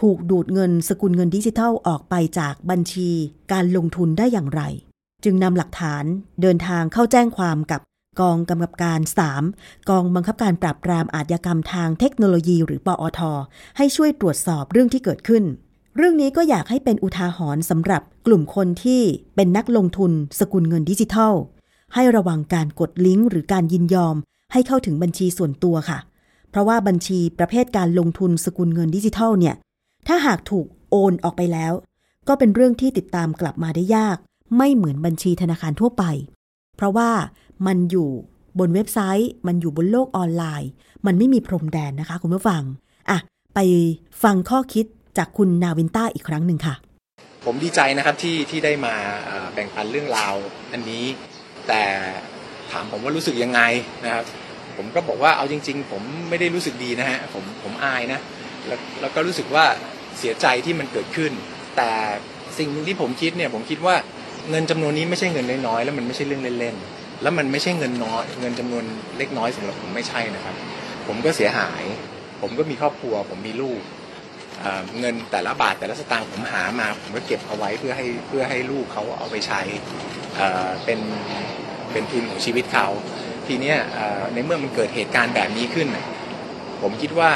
[0.00, 3.10] ถูกดูดเงินสกุลเงินดิจิทัลออกไปจากบัญชี
[3.52, 4.62] การลงทุนได้อย่างไร
[5.24, 6.04] จึงนำหลักฐาน
[6.42, 7.80] เดินทางเข้าแจ้งความกับ
[8.20, 9.00] กองกำกับการ
[9.44, 13.20] 3 กองบังคับการปราบปรามอาชญากรรมทางเทคโนโลยีหรือปอท
[13.76, 15.44] ให้ช่วยตรวจสอบเรื่องที่เกิดขึ้น
[15.96, 19.02] เรื่องนี้ก็อยากให้เป็นอุทาหรณ์สำหรับกลุ่มคนที่
[19.36, 21.34] เป็นนักลงทุนสกุลเงินดิจิทัล
[21.96, 24.16] ให้ระวังการกดลิงก์หรือการยินยอม
[24.52, 25.98] ให้เข้าถึงบัญชีส่วนตัวค่ะ
[26.50, 29.54] เพราะว่าบัญชีประเภทการลงทุนสกุลเงินดิจิทัลเนี่ย
[30.08, 31.72] ถ้าหากถูกโอนออกไปแล้ว
[32.28, 34.16] ก็เป็นเรื่องที่ติดตามกลับมาได้ยาก
[34.56, 36.04] ไม่เหมือนบัญชีธนาคารทั่วไป
[36.76, 37.10] เพราะว่า
[37.66, 38.08] มันอยู่
[38.58, 40.70] บนเว็บไซต์ มันอยู่บนโลกออนไลน์
[41.06, 42.62] มันไม่มีพรมแดนนะคะคุณผู้ฟัง
[43.10, 43.18] อะ
[43.54, 43.58] ไป
[44.22, 44.86] ฟังข้อคิด
[45.18, 46.74] จากคุณนาวินต้าอีกครั้งหนึ่งค่ะ
[47.44, 48.94] ผมดีใจนะครับที่ที่ได้มา
[49.54, 50.34] แบ่งปันเรื่องราว
[50.72, 51.04] อันนี้
[51.68, 51.82] แต่
[52.72, 53.60] ถามผมว่ารู้สึกยังไง
[54.04, 54.24] นะครับ
[54.76, 58.20] ผมก็บอกว่าเอาจริง ๆ ผมไม่ได้รู้สึกดีนะฮะผมผมอายนะ
[58.66, 59.64] แล้วแล้วก็รู้สึกว่า
[60.18, 61.32] เสียใจที่มันเกิดขึ้น
[61.76, 61.90] แต่
[62.58, 63.96] สิ่งหนึ่งที่ผมคิดเนี่ยผมคิดว่า
[64.50, 68.84] เงินจำนวนนี้ไม่ใช่เงินน้อยๆแล้วมันไม่ใช่เรื่องเล่นๆแล้วมันไม่ใช่เงินน้อย เงินจำนวน
[69.18, 70.54] เล็กน้อยสำหรับผมไม่ใช่นะครับ
[71.06, 71.82] ผมก็เสียหาย
[72.40, 73.80] ผมก็มีครอบครัว ผมมีลูก
[74.98, 79.60] เงินแต่ละบาทแต่ละสตางค์ผมหามาผมก็เก็บเอาไว้เพื่อให้เพื่อให้ลูกเขาเอาไปใช้
[80.84, 81.00] เป็น
[81.92, 82.86] เป็นทุนของชีวิตเขา
[83.46, 83.78] ทีเนี้ย
[84.32, 85.88] ในเมื่อมันเกิดเหตุการณ์แบบนี้ขึ้น
[86.82, 87.30] ผมคิดว่า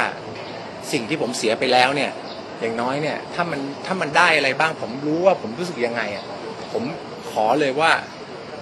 [0.91, 2.11] สิ่งที่ผมเสียไปแล้วเนี่ย
[2.59, 6.25] อย่างน้อยเนี่ยถ้ามันถ้ามันได้อะไรบ้างผมรู้ว่าผมรู้สึกยังไงอะ
[6.73, 6.83] ผม
[7.31, 7.91] ขอเลยว่า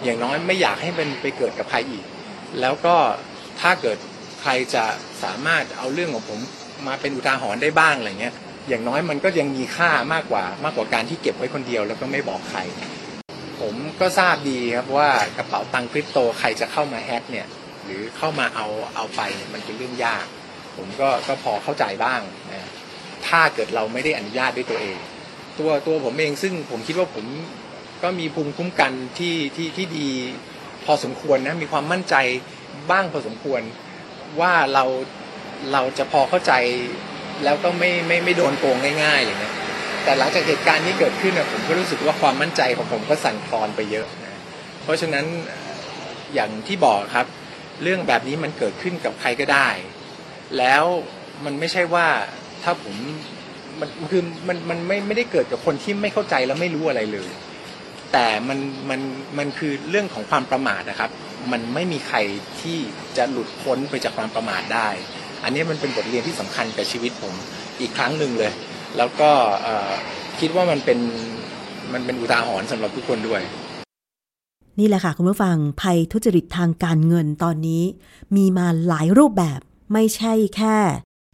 [0.04, 2.04] อย่างน้อยไม่อยากให้มันไปเกิดกับใครอีก
[2.62, 2.96] แล้วก็
[3.62, 3.98] ถ้าเกิด
[4.42, 4.86] ใครจะ
[5.24, 6.40] สามารถเอาเรื่องของผม
[6.88, 8.36] มาเป็นอุทาหรณ์ได้บ้างอะไรเงี้ย
[8.68, 12.60] อย่างน้อยมันก็ยังมีค่ามากกว่ามากกว่าการที่เก็บไว้คนเดียว แล้วก็ไม่บอกใคร
[13.60, 17.48] ผมก็ทราบดีครับว่ากระเป๋าตังคริปโตใครจะเข้ามาแฮกเนี่ย
[17.84, 19.22] หรือเข้ามาเอาเอาไป
[19.54, 20.26] มันเป็นเรื่องยาก
[20.78, 22.70] ผมก็ก็พอเข้าใจบ้างนะ
[23.28, 24.98] ถ้าเกิดเราไม่ได้อนุญาตด้วยตัวเอง
[25.60, 27.26] ตัวตัวผมเองซึ่งผมคิดว่าผม
[28.04, 30.10] ก็มีภูมิคุ้มกันที่ที่ที่ดี
[30.86, 32.16] พอสมควรนะมีความมั่นใจ
[32.92, 33.62] บ้างพอสมควร
[34.40, 34.86] ว่าเรา
[35.74, 36.54] เราจะพอเข้าใจ
[37.44, 39.54] แล้วก็ไม่ไม่ไม่โดนโกงง่ายๆอย่างเงี้ย
[40.04, 44.40] แต่หลังจากเหตุการณ์นี้เกิดขึ้นนะผมก็รู้สึกว่าความมั่นใจของผมก็สั่นคลอนไปเยอะนะ
[44.84, 45.26] เพราะฉะนั้น
[46.34, 47.28] อย่างที่บอกครับ
[47.84, 49.70] เรื่องแบบนี้มันเกิดขึ้นกับใครก็ได้
[50.58, 50.84] แล้ว
[51.46, 52.08] มันไม่ใช่ว่า
[52.64, 52.96] ถ้าผม
[53.80, 57.30] มันคือมันมันไม่ไม่ได้เกิดกับคนที่ไม่เข้าใจแล้วไม่รู้อะไรเลย
[58.14, 59.02] แต่มันมัน
[59.38, 61.12] มันคือเรื่องของความประมาทนะครับ
[61.52, 62.18] มันไม่มีใคร
[62.62, 62.78] ที่
[63.18, 64.90] จะหลุดพ้นไปจากความประมาทได้
[65.44, 67.34] อันนี้มันเป็นบทเรียนที่สำคัญกับชีวิตผม
[67.80, 68.52] อีกครั้งหนึ่งเลย
[68.98, 69.30] แล้วก็
[70.40, 71.00] คิดว่ามันเป็น
[71.94, 73.42] มันเป็นอุทาหรณ์สำหรับทุกคนด้วย
[74.80, 77.84] นี่แหละค่ะ คุณผู้ฟังภัยทุจริตทางการเงินตอนนี้
[78.36, 79.60] มีมาหลายรูปแบบ
[79.94, 80.78] ไม่ใช่แค่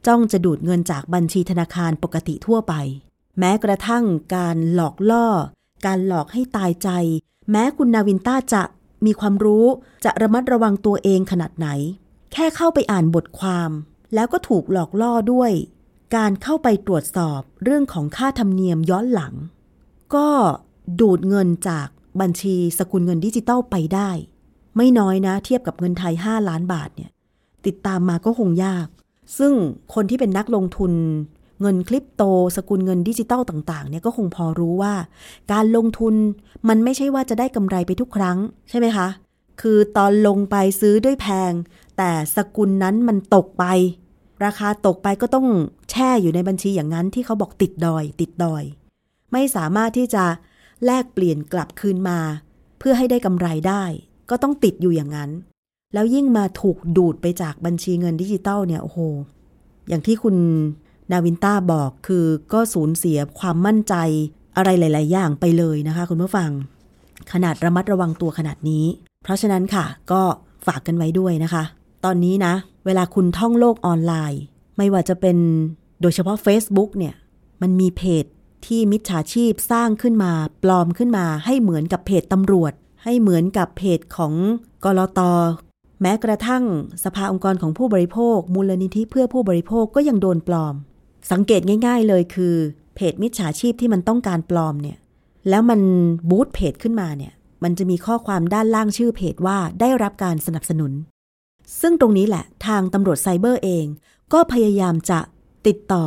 [0.07, 2.73] จ้องจะดูดเงินจากบัญชีธนาคารปกติทั่วไป
[3.39, 4.03] แม้กระทั่ง
[4.35, 5.27] การหลอกล่อ
[5.85, 6.89] การหลอกให้ตายใจ
[7.51, 8.63] แม้คุณนาวินต้าจะ
[9.05, 9.65] มีความรู้
[10.05, 11.67] จะระมัดระวังตัวเองขนาดไหน
[12.33, 13.71] แค่เข้าไปอ่านบทความ
[14.15, 15.51] แล้วก็ถูกหลอกล่อด้วย
[16.15, 19.33] การเข้าไปตรวจสอบเรื่องของค่าธรรมเนียมย้อนหลัง
[20.15, 20.27] ก็
[20.99, 21.87] ดูดเงินจาก
[22.21, 24.09] บัญชีสกุลเงินดิจิตอลไปได้
[24.77, 27.11] ไม่น้อยนะเทียบกับเงินไทย 5 ล้านบาทเนี่ย
[27.65, 28.87] ติดตามมาก็คงยาก
[29.37, 29.53] ซึ่ง
[29.93, 30.91] คนที่เป็นนักลงทุน
[31.61, 32.23] เงินคริปโต
[32.57, 34.93] สกุลเงินดิจิตอลต่างๆเนี่ยก็คงพอรู้ว่า
[35.51, 36.13] การลงทุน
[36.69, 38.37] มันไม่ใช่ว่าจะได้กำไรไปทุกครั้ง
[38.69, 39.07] ใช่ไหมคะ
[39.61, 41.53] คือตอนลงไปซื้อด้วยแพง
[41.97, 43.65] แต่สกุลนั้นมันตกไป
[44.43, 45.47] ราคาตกไปก็ต้อง
[45.91, 48.63] แช่อยู่ในบัญชีอย่างนั้นที่เขาบอกติดดอย ติดดอย
[49.31, 50.25] ไม่สามารถที่จะ
[50.85, 52.19] แลกเปลี่ยนกลับคืนมา
[52.79, 53.83] เพื่อให้ได้กำไรได้
[54.29, 55.29] ก็ต้องติดอยู่อย่างนั้น
[55.93, 58.99] แล้วยิ่งมาถูกดูดไปจากบัญชีเงินดิจิตอลเนี่ยโอ้โห
[59.87, 60.35] อย่างที่คุณ
[61.11, 63.95] นาวินต้าบอกคือก็สูญเสียความมั่นใจ
[64.57, 66.49] อะไรหลาย ๆ อย่างไปเลยนะคะ คุณผู้ฟัง
[67.31, 68.85] ขนาดระมัดระวังตัวขนาดนี้
[69.23, 70.21] เพราะฉะนั้นค่ะ ก็
[70.67, 71.63] ฝากกันไว้ด้วยนะคะ
[72.05, 72.53] ตอนนี้นะ
[72.85, 74.41] เวลาคุณท่องโลกออนไลน์
[74.77, 75.37] ไม่ว่าจะเป็น
[76.01, 77.15] โดยเฉพาะ Facebook เนี่ย
[77.61, 78.25] มันมีเพจ
[78.65, 80.31] ที่มิจฉาชีพสร้างขึ้นมา
[80.63, 84.33] ปลอมขึ้นมา ให้เหมือนกับเพจตำรวจ ให้เหมือนกับเพจของ
[84.85, 85.19] กรต
[86.01, 86.63] แม้กระทั่ง
[87.03, 90.75] สภาองค์กรของผู้บริโภค มูลนิธิเพื่อผู้บริโภคก็ยังโดนปลอม
[91.31, 92.55] สังเกตง่าย ๆ เลยคือ
[92.95, 94.97] เพจมิจฉาชีพที่มันต้องการปลอมเนี่ย
[95.49, 95.81] แล้วมัน
[96.29, 100.93] บูตเพจขึ้นมาเนี่ย มันจะมีข้อความด้านล่างชื่อเพจว่าได้รับการสนับสนุน
[101.81, 103.85] ซึ่งตรงนี้แหละทางตำรวจไซเบอร์เอง
[104.33, 105.19] ก็พยายามจะ
[105.67, 106.05] ติดต่อ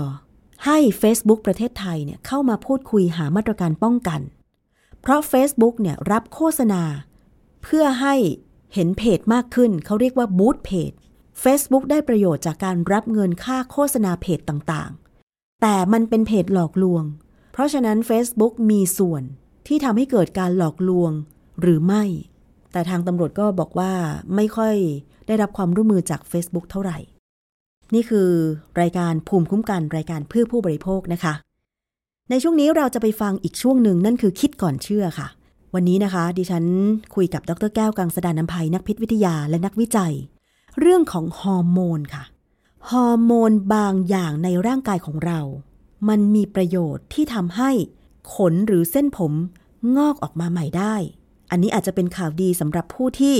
[0.64, 4.21] ให้ Facebook ประเทศไทยเนี่ยเข้ามาพูดคุยหามาตรการป้องกัน
[5.01, 6.83] เพราะ Facebook เนี่ยรับโฆษณา
[7.62, 8.14] เพื่อให้
[8.75, 10.92] เห็นเพจมากขึ้น เขาเรียกว่าบูตเพจ
[11.42, 17.05] Facebook ได้ประโยชน์จากการรับเงินค่าโฆษณาเพจต่างๆ แต่มันเป็นเพจหลอกลวง
[17.53, 19.23] เพราะฉะนั้น Facebook มีส่วน
[19.66, 21.12] ที่ทำให้เกิดการหลอกลวง
[21.61, 22.05] หรือไม่
[22.73, 23.92] แต่ทางตำรวจก็บอกว่า
[24.35, 24.75] ไม่ค่อย
[25.29, 26.99] ได้รับความร่วมมือจาก Facebook เท่าไหร่
[27.95, 28.31] นี่คือ
[28.81, 31.35] รายการภูมิคุ้มกันรายการเพื่อผู้บริโภคนะคะ
[32.31, 35.29] ในช่วงนี้เราจะไปฟังอีกช่วงหนึ่งนั่นคือคิดก่อนเชื่อค่ะ
[35.75, 36.64] วันนี้นะคะ ดิฉัน
[37.14, 40.14] คุยกับดรแก้วกังสดานนภัยนักพิษวิทยาและนักวิจัย
[40.81, 42.25] เรื่องของฮอร์โมนค่ะ
[42.91, 45.41] ฮอร์โมนบางอย่างในร่างกายของเรา
[46.09, 47.71] มันมีประโยชน์ที่ทำให้
[48.35, 49.33] ขนหรือเส้นผม
[49.97, 50.95] งอกออกมาใหม่ได้
[51.51, 53.37] อันนี้อาจจะเป็นข่าวดีสำหรับผู้ที่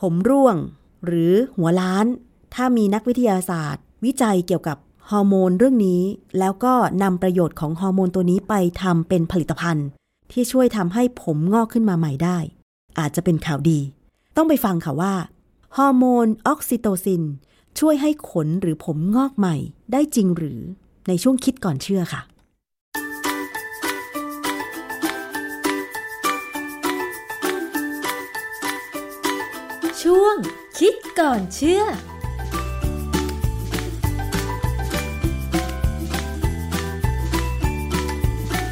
[0.00, 0.56] ผมร่วง
[1.04, 2.06] หรือหัวล้าน
[2.54, 4.78] ถ้ามีนักวิทยาศาสตร์ วิจัยเกี่ยวกับ
[5.10, 6.02] ฮอร์โมนเรื่องนี้
[6.38, 9.86] แล้วก็นำประโยชน์ของฮอร์โมนตัวนี้ไปทำเป็นผลิตภัณฑ์
[10.32, 12.38] ที่ช่วยทำให้ผมงอกขึ้นมาใหม่ได้
[12.98, 13.78] อาจจะเป็นข่าวดี
[14.36, 15.14] ต้องไปฟังค่ะว่า
[15.76, 17.22] ฮอร์โมนออกซิโตซิน
[17.78, 19.56] ช่วยให้ขนหรือผมงอกใหม่
[19.92, 20.60] ได้จริงหรือ
[21.08, 22.22] ในช่วงคิดก่อนเชื่อค่ะ
[30.02, 30.36] ช่วง
[30.84, 31.82] คิดก่อนเชื่อ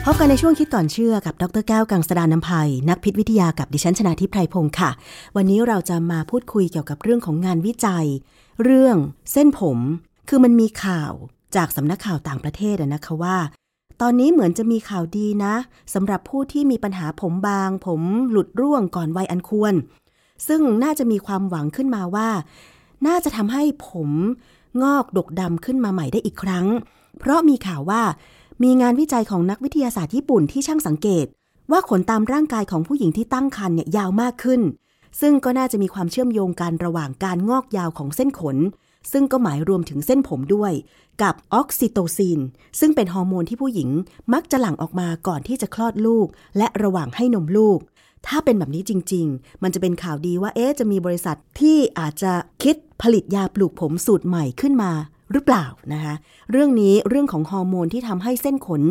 [0.04, 4.90] พบกันในช่วงคิดก่อนเชื่อกับ ดรแก้วกังสดานนภัย นักพิษวิทยากับดิฉันชนาทิพไพรพงศ์ค่ะ
[5.36, 8.06] วันนี้เราจะมาพูดคุยเกี่ยวกับเรื่องของงานวิจัย
[8.62, 8.96] เรื่อง
[9.32, 9.78] เส้นผม
[10.28, 11.12] คือมันมีข่าว
[11.56, 13.38] จากสำนักข่าวต่างประเทศนะคะว่า
[14.00, 15.54] ตอนนี้เหมือนจะมีข่าวดีนะ
[15.94, 19.74] สำหรับผู้ที่มีปัญหาผมบาง ผมหลุดร่วงก่อนวัยอันควร
[20.48, 22.28] ซึ่งน่าจะมีความหวังขึ้นมาว่า
[23.06, 24.10] น่าจะทำให้ผม
[24.82, 26.66] งอกดกดำขึ้นมาใหม่ได้อีกครั้ง
[27.18, 28.02] เพราะมีข่าวว่า
[28.62, 31.26] มีงานวิจัยของนักวิทยาศาสตร์ญี่ปุ่นที่ช่างสังเกต
[31.70, 34.60] ว่าขนตามร่างกายของผู้หญิงที่ตั้งครรภ์เนี่ยยาวมากขึ้น
[35.20, 38.56] ซึ่งก็น่าจะมีความเชื่อมโยงกันระหว่างการงอกยาวของเส้นขน
[39.12, 40.72] ซึ่งก็หมายรวมถึงเส้นผมด้วย
[41.22, 42.40] กับออกซิโตซิน
[42.80, 43.90] ซึ่งเป็นฮอร์โมนที่ผู้หญิง
[44.32, 46.26] มักจะหลั่งออกมาก่อนที่จะคลอดลูก
[46.58, 47.78] และระหว่างให้นมลูก
[48.28, 54.92] ถ้าเป็นแบบนี้จริง ๆ มันจะเป็นข่าวดีว่าเอ๊ะจะมีบริษัทที่อาจจะคิดผลิตยาปลูกผมสูตรใหม่ขึ้นมา
[55.32, 56.14] หรือเปล่านะคะ
[56.50, 58.82] เรื่องนี้เรื่องของฮอร์โมนที่ทำให้เส้นขน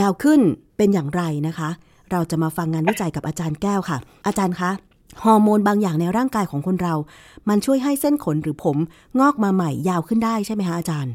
[0.00, 0.40] ยาวขึ้น
[0.76, 1.70] เป็นอย่างไรนะคะ
[2.10, 4.70] เราจะมาฟังงานวิจัยกับอาจารย์แก้วค่ะ อาจารย์คะ
[5.24, 6.94] ฮอร์โมนบางอย่างในร่างกายของคนเรา
[7.48, 8.76] มันช่วยให้เส้นขนหรือผม
[9.20, 11.12] งอกมาใหม่ยาวขึ้นได้ใช่ไหมคะอาจารย์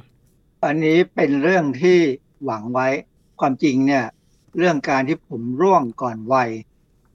[0.66, 1.98] อันนี้เป็นเรื่องที่
[2.46, 2.88] หวังไว้
[3.40, 4.06] ความจริงเนี่ย
[4.58, 6.50] เรื่องการที่ผมร่วงก่อนวัย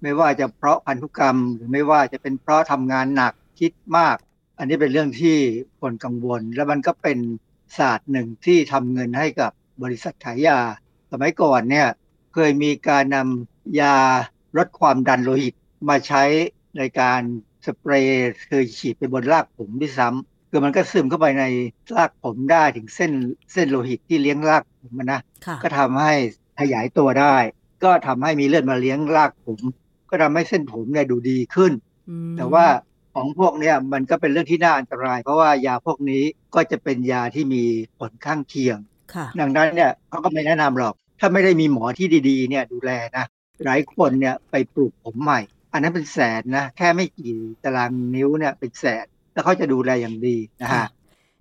[0.04, 4.16] ไม่ว่าจะเพราะพันธุกรรม หรือไม่ว่าจะเป็นเพราะทำงานหนักคิดมาก
[4.58, 5.36] อันนี้เป็นเรื่องที่
[5.80, 7.18] คนกังวล และมันก็เป็น
[7.78, 9.50] ศาสตร์หนึ่งที่ทำเงินให้กับ
[9.82, 10.58] บริษัทขายยา
[11.10, 11.88] สมัยก่อนเนี่ย
[12.34, 13.96] เคยมีการนำยา
[14.56, 15.54] ลดความดันโลหิต
[15.88, 16.22] มาใช้
[16.76, 17.20] ในการ
[17.66, 21.44] สเปรย์คือฉีดไปบนรากผมด้วยซ้ำคือมันก็ซึมเข้าไปใน
[21.96, 23.12] รากผมได้ถึงเส้น
[23.52, 26.12] เส้นโลหิตที่เลี้ยงรากผมมันนะค่ะก็ทำให้
[26.60, 27.36] ขยายตัวได้
[27.84, 29.60] ก็ทำให้มีเลือดมาเลี้ยงรากผม
[30.14, 31.72] ก็ทำให้เส้นผมเนี่ยดูดีขึ้น
[32.08, 32.66] อืมแต่ว่า
[33.14, 36.22] ของพวกเนี้ยมันก็เป็นเรื่องที่น่าอันตราย เพราะว่ายาพวกนี้
[36.54, 37.62] ก็จะเป็นยาที่มี
[37.98, 38.78] ผลข้างเคียง
[39.14, 43.24] ค่ะดังนั้นเนี่ยเขาก็ไม่แนะนำหรอก ถ้าไม่ได้มีหมอที่ดีๆเนี่ยดูแลนะ
[43.64, 45.40] หลายคนเนี่ยไปปลูกผมใหม่
[45.72, 50.86] อันนั้นเป็นแสนนะแค่ไม่กี่ตารางนิ้วเนี่ยเป็นแสนแล้วเขาจะดูแลอย่างดีนะฮะ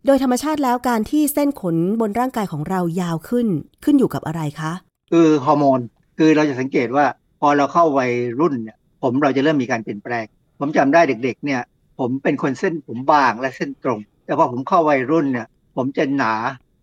[0.06, 3.48] โดยธรรมชาติแล้วการที่เส้นขนบนร่างกายของเรายาวขึ้น
[3.84, 4.74] ขึ้นอยู่กับอะไรคะ
[5.12, 5.80] คือฮอร์โมน
[6.18, 10.26] คือเราจะสังเกตว่าพ อเราเข้าวัยรุ่นเนี่ยผมเราจะเริ่มมีการเปลี่ยนแปลง
[10.60, 11.62] ผมจำได้เด็ก ๆ เนี่ย
[12.00, 16.34] ผมเป็นคนเส้นผมบางและเส้นตรง แต่พอผมเข้าวัยรุ่นเนี่ย ผมจะหนา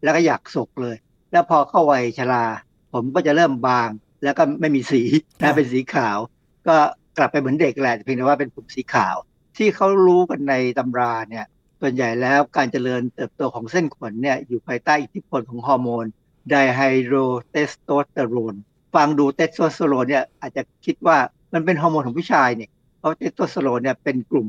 [0.02, 0.96] แล้วก็อยากสกเลย
[1.32, 2.44] แล้วพอเข้าวัยชรา
[2.94, 3.88] ผมก็จะเริ่มบาง
[4.24, 5.02] แล้วก็ไม่มีสี
[5.42, 6.18] นะเป็นสีขาว
[6.68, 6.76] ก็
[7.18, 9.16] กลับไปเหมือนเด็กแหละเพียงแต่ว่าเป็นผมสีขาว
[9.56, 11.46] ที่เขารู้กันในตำราเนี่ย
[11.80, 16.04] ส่วนใหญ่แล้วการเจริญเติบโตของเส้นขนเนี่ยอยู่ภายใต้อิทธิพลของฮอร์โมน
[16.50, 17.16] ไดไฮโดร
[17.48, 18.54] เทสโทสเตอโรน
[18.94, 21.16] ฟังดูเทสโทสเตอโรนเนี่ยอาจจะคิดว่า
[21.52, 24.48] มันเป็นฮอร์โมนของผู้ชายเนี่ยเพราะเทสโทสเตอโรนเนี่ยเป็นกลุ่ม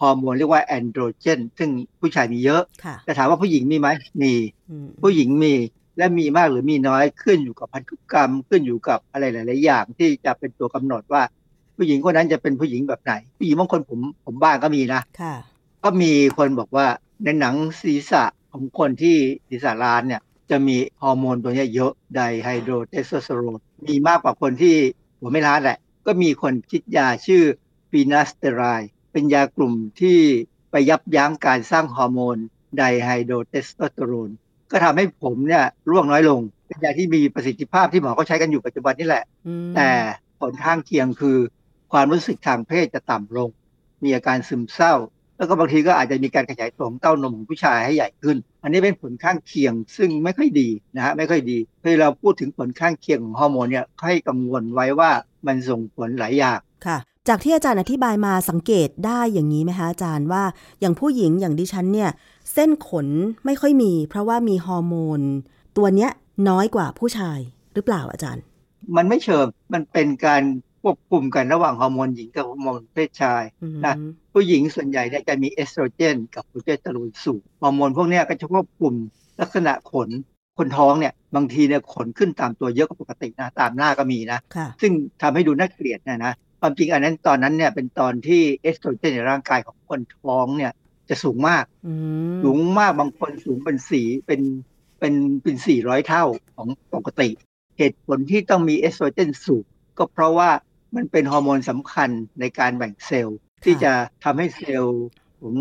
[0.00, 1.70] ฮอร์โมนเรียกว่าแอนโดรเจน ซึ่ง
[2.00, 3.88] ผู้ชายมีเยอะค่ะแต่ถามว่าผู้หญิงมีไหม
[4.22, 4.34] มี
[4.70, 5.54] อืมผู้หญิงมี
[5.98, 11.22] และมีมากหรือมีน้อยขึ้นอยู่กับพันธุกรรม ขึ้นอยู่กับอะไรหลาย ๆ อย่างที่จะเป็นตัวกำหนดว่า
[11.76, 15.34] ผู้หญิงคนนั้นจะเป็นผู้หญิงแบบไหน ผู้หญิงบางคนผมผมบางก็มีนะค่ะ
[15.84, 16.86] ก็มีคนบอกว่า
[17.24, 19.16] ในหนังศีรษะของคนที่
[19.48, 24.76] ศีรษะล้านเนี่ยจะมีฮอร์โมนตัวเนี้ยเยอะไดไฮโดรเทสโทสเตอโรน มีมากกว่าคนที่
[25.18, 27.42] หัวไม่ล้านแหละ ก็มีคนคิดยาชื่อ
[27.90, 30.18] ฟีนาสเตอไรด์เป็นยากลุ่มที่
[30.70, 32.36] ไปยับยั้งการสร้างฮอร์โมน
[32.76, 34.30] ไดไฮโดรเทสโทสเตอโรน
[34.70, 39.90] ก็ทำให้ผมเนี่ยร่วงน้อยลง เป็นยาที่มีประสิทธิภาพที่หมอเขาใช้กันอยู่ปัจจุบันนี่แหละอืมแต่
[40.40, 41.38] ผลข้างเคียงคือ
[41.92, 43.50] ความรู้สึกทางเพศจะต่ำลง
[44.04, 44.94] มีอาการซึมเศร้า
[45.38, 55.10] แล้วก็บางทีก็อาจจะมีการขยายตัวของเต้านมของผู้ชายให้ใหญ่ขึ้น อันนี้เป็นผลข้างเคียงซึ่งไม่ค่อยดีนะฮะไม่ค่อยดีคือเราพูดถึงผลข้างเคียงของฮอร์โมนเนี่ยให้กังวลไว้ว่า
[55.46, 60.44] มันส่งผลหลายอย่างค่ะ จากที่อาจารย์อธิบายมาสังเกตได้อย่างนี้ไหมคะอาจารย์ว่า
[60.80, 62.10] อย่างผู้หญิงอย่างดิฉันเนี่ย
[62.52, 63.06] เส้นขน
[63.44, 65.20] ไม่ค่อยมี เพราะว่ามีฮอร์โมน
[65.76, 66.10] ตัวเนี้ย
[66.48, 67.38] น้อยกว่าผู้ชาย
[67.74, 68.42] หรือเปล่าอาจารย์
[68.96, 70.42] มันไม่เชิงมันเป็นการ
[70.86, 73.94] ควบคุมกันระหว่างฮอร์โมนหญิงกับฮอร์โมนเพศชายอืมนะ
[74.32, 78.94] ผู้หญิงส่วนใหญ่เนี่ยจะมีเอสโตรเจน กับโปรเจสเตอโรนสูงฮอร์โมนพวกเนี้ยก็จะควบคุม
[79.40, 80.08] ลักษณะขน
[80.58, 90.72] คนท้องเนี่ยบางทีเนี่ยขนขึ้นตามตัวเยอะกว่าปกตินะตามหน้าก็มีนะค่ะซึ่งทำให้ดูน่าเกลียดนะนะความจริงอันนั้นตอนนั้นเนี่ยเป็นตอนที่เอสโตรเจนในร่างกายของคนท้องเนี่ย
[91.08, 91.92] จะสูงมากอื
[92.32, 94.40] มสูงมากบางคนสูงเป็นสี่เป็น
[95.00, 96.24] เป็นเป็นสี่ร้อยเท่า
[96.56, 97.28] ของปกติ
[97.78, 99.64] เหตุผลที่ต้องมีเอสโตรเจนสูง
[99.98, 100.50] ก็เพราะว่า
[100.96, 103.92] มันเป็นฮอร์โมนสำคัญในการแบ่งเซลล์ ที่จะ
[104.24, 104.98] ทำให้เซลล์
[105.40, 105.54] ของ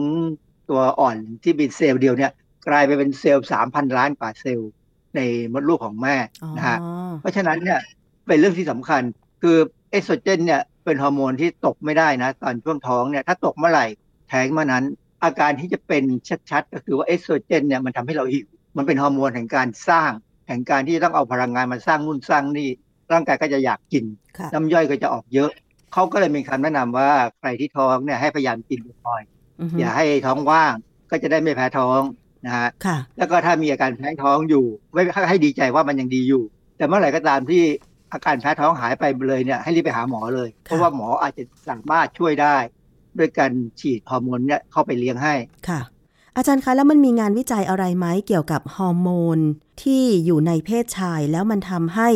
[0.69, 2.31] ตัวอ่อนที่เป็นเซลล์เดียวเนี่ย
[2.67, 4.71] กลายไปเป็นเซลล์สามพันล้านกว่าเซลล์
[5.15, 5.19] ใน
[5.53, 6.77] มดลูกของแม่อ๋อนะฮะ
[7.21, 7.79] เพราะฉะนั้นเนี่ย
[8.27, 9.01] เป็นเรื่องที่สำคัญ
[9.41, 9.57] คือ
[9.91, 13.85] เอสโตรเจนเนี่ยเป็นฮอร์โมนที่ตกไม่ได้นะ ตอนช่วงท้องเนี่ยถ้าตกเมื่อไหร่
[14.29, 14.83] แท้งเมื่อนั้น
[15.23, 16.03] อาการที่จะเป็น
[16.51, 20.11] ชัดๆ ก็คือว่าเอสโตรเจนเนี่ยมันทำให้เราหิว มันเป็นฮอร์โมนแห่งการสร้าง
[20.47, 22.69] แห่งการที่ต้องเอาพลังงานมาสร้างนู่นสร้างนี่
[23.13, 24.05] ร่างกายก็จะอยากกิน
[24.37, 25.51] ค่ะน้ำย่อยก็จะออกเยอะ
[25.93, 29.23] เขาก็เลยมีคำแนะนำว่าใครที่ท้องเนี่ยให้พยายามกินบ่อย
[29.61, 30.73] อือฮึๆอย่าให้ท้องว่าง
[31.11, 32.01] ก็จะได้ไม่แพ้ท้อง
[32.45, 36.43] นะฮะค่ะแล้วก็ถ้ามีอาการแพ้ท้องอยู่ไม่ให้ดีใจว่ามันยังดีอยู่
[36.77, 37.63] แต่เมื่อไหร่ก็ตามที่
[38.13, 42.55] อาการแพ้ท้องหายไปเลยเนี่ยให้รีบไปหาหมอเลย เพราะว่าหมออาจจะสามารถช่วยได้
[43.17, 45.35] ด้วยการฉีดฮอร์โมนเนี่ยเข้าไปเลี้ยงให้
[45.69, 45.81] ค่ะ
[46.37, 49.39] อาจารย์คะแล้วมันมีงานวิจัยอะไรไหมเกี่ยวกับฮอร์โมน
[49.81, 52.09] ที่อยู่ในเพศชายแล้วมันทำให้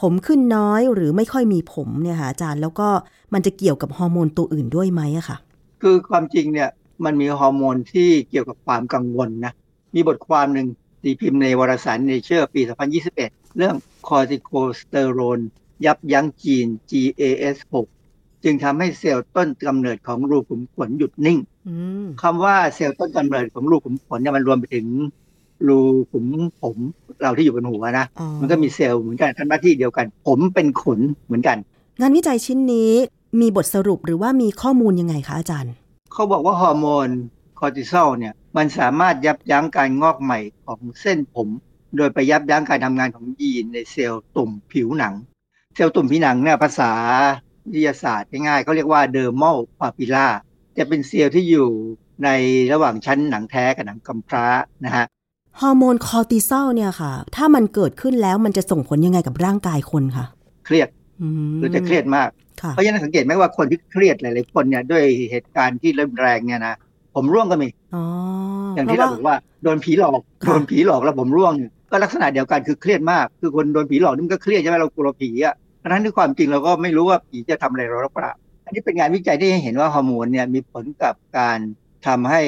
[0.00, 2.88] ผมขึ้นน้อยหรือไม่ค่อยมีผมเนี่ยค่ะอาจารย์แล้วก็
[3.34, 5.36] มันจะเกี่ยวกับฮอร์โมนตัวอื่นด้วยไหมอะค่ะ
[5.82, 6.70] คือความจริงเนี่ย
[7.04, 9.52] มันมีฮอร์โมนที่เกี่ยวกับความกังวลนะ
[9.94, 10.66] มีบทความหนึ่ง
[11.02, 12.60] ตีพิมพ์ในวารสาร Nature ปี
[13.08, 13.76] 2021 เรื่อง
[14.08, 15.40] คอร์ติโคสเตอโรน
[15.84, 17.74] ยับยั้งจีน GAS6
[18.44, 21.38] จึงทำให้เซลล์ต้นกำเนิดของรูขุมขนหยุดนิ่ง
[21.68, 21.74] อื
[22.04, 24.86] มคำว่าเซลล์ต้นกำเนิดของรูขุมขนเนี่ยมันรวมไปถึง
[25.68, 26.24] รูขุม
[26.62, 26.76] ผม
[27.22, 31.56] เราที่อยู่บนหัวนะอ๋อมันก็มีเซลล์เหมือนกันทำหน้าที่เดียวกัน ผมเป็นขนเหมือนกัน
[32.00, 32.90] งานวิจัยชิ้นนี้
[33.40, 35.72] มีบทสรุปหรือว่ามีข้อมูลยังไงคะอาจารย์
[36.12, 37.08] เขาบอกว่าฮอร์โมน
[37.58, 41.48] คอร์ติซอลเนี่ยมันสามารถยับยั้งการงอกใหม่ของเส้นผม
[41.96, 45.14] โดยไปยับยั้งการทำงานของยีนในเซลล์ตุ่มผิวหนัง
[45.74, 46.92] เซลล์ตุ่มผิวหนังเนี่ยภาษา
[47.66, 50.26] วิทยาศาสตร์ง่ายๆเขาเรียกว่าเดอร์ม l ลพาปิล่า
[50.78, 51.68] จะเป็นเซลล์ที่อยู่
[52.24, 52.28] ใน
[52.72, 54.46] ระหว่างชั้นหนังแท้กับหนังกำพร้า
[54.84, 55.04] นะฮะ
[55.60, 60.26] ฮอร์โมนคอร์ติซอลเนี่ยค่ะ ถ้ามันเกิดขึ้นแล้วมันจะส่งผลยังไงกับร่างกายคนคะ
[60.66, 60.88] เครียด
[61.20, 62.28] อืมหรือจะเครียดมาก
[62.62, 66.74] ค่ะเพราะฉะนั้นสังเกตไหมว่าคนที่เครียดหลายๆคนเนี่ยด้วยเหตุการณ์ที่เริ่มแรงเนี่ยนะ
[67.14, 68.04] ผมร่วงก็มีอ๋อ
[68.76, 78.30] อย่างที่เราบอกว่าโดนผีหลอกค่ะโดนผีหลอกแล้วผมร่วงเนี่ยก็ลักษณะเดียวกันคือเครียดมากคือคนโดนผีหลอกนี่มันก็เครียดใช่ไหมเรากลัวผีอะเพราะฉะนั้นด้วยความจริงเราก็ไม่รู้ว่าผีจะทำอะไรเราหรือเปล่า
[78.64, 81.58] อันนี้เป็นงานวิจัยที่ให้เห็นว่าฮอร์โมนเนี่ยมีผลกับการ
[82.06, 82.42] ทำให้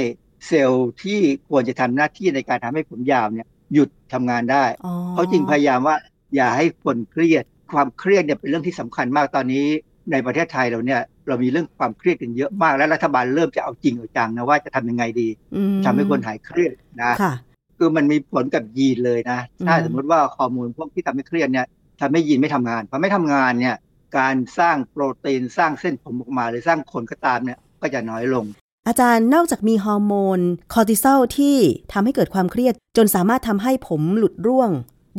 [0.47, 5.97] เซลล์ที่ควรจะทำหน้าที่ในการทำให้ผมยาวเนี่ยหยุดทำงานได้อ๋อเขาจึงพยายามว่า
[6.35, 9.67] อย่าให้คนเครียด ความเครียดเนี่ยเป็นเรื่องที่สำคัญมากตอนนี้
[10.13, 16.73] ในประเทศไทยเราเนี่ยเรามีเรื่องความเครียดกันเยอะมาก และรัฐบาลเริ่มจะเอาจริงเอาจังนะว่าจะทำยังไงดีอืมทำให้คนหายเครียด
[17.03, 17.35] นะค่ะ
[17.79, 21.67] คือมันมีผลกับยีนเลยนะถ้าอืมสมมติว่าฮอร์โมนพวกที่ทำให้เครียดเนี่ย
[22.01, 23.77] ทำให้ยีนไม่ทำงานพอไม่ทำงานเนี่ย
[24.19, 28.45] การสร้างโปรตีนสร้างเส้นผมออกมาหรือสร้างขนก็ตามเนี่ยก็จะน้อยลง
[28.89, 30.41] อาจารย์นอกจากมีฮอร์โมน
[30.73, 31.57] คอร์ติซอลที่
[31.93, 34.71] ทำให้เกิดความเครียด จนสามารถทำให้ผมหลุดร่วง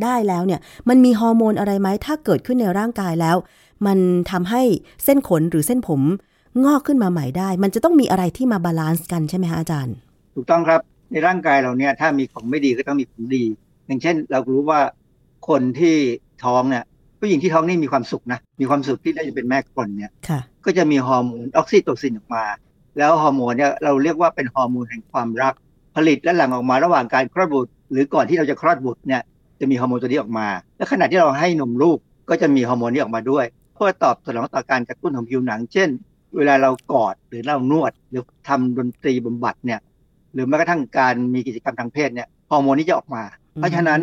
[0.02, 3.36] ได้แล้วเนี่ย มันมีฮอร์โมนอะไรไหมถ้าเกิดขึ้นในร่างกายแล้ว
[3.86, 3.98] มัน
[4.30, 4.62] ทำให้
[5.04, 6.00] เส้นขนหรือเส้นผม
[6.64, 9.94] งอกขึ้นมาใหม่ได้ มันจะต้องมีอะไรที่มา balance กันใช่ไหมคะอาจารย์
[10.34, 10.80] ถูกต้องครับ
[11.12, 13.44] ในร่างกายเราเนี่ยถ้ามีของไม่ดีก็ต้องมีของดี
[13.86, 14.80] อย่างเช่น เรารู้ว่า
[15.48, 15.96] คนที่
[16.44, 16.84] ท้องเนี่ย
[17.20, 22.44] ผู้หญิงที่ท้องนี่มีความสุขนะมีความสุขที่ได้จะเป็นแม่คนเนี่ยค่ะก็จะมีฮอร์โมนออกซิโตซินออกมา
[22.98, 25.54] แล้วฮอร์โมนเนี่ยเราเรียกว่าเป็นฮอร์โมนแห่งความรัก
[25.96, 29.22] ผลิตและหลั่งออกมาระหว่างการคลอดบุตร หรือก่อนที่เราจะคลอดบุตรเนี่ย
[29.60, 31.98] จะมีฮอร์โมนตัวนี้ออกมา และขณะที่เราให้นมลูก
[32.30, 33.44] ก็จะมีฮอร์โมนนี้ออกมาด้วย
[33.74, 35.88] เพื่อตอบสนองต่อการกระตุ้นของผิวหนัง เช่น
[36.36, 39.80] เวลาเรากอดหรือเรานวด หรือทำดนตรีบำบัดเนี่ย
[40.32, 43.22] หรือแม้กระทั่งการมีกิจกรรมทางเพศเนี่ยฮอร์โมนนี้จะออกมา
[43.56, 44.00] เพราะฉะนั้น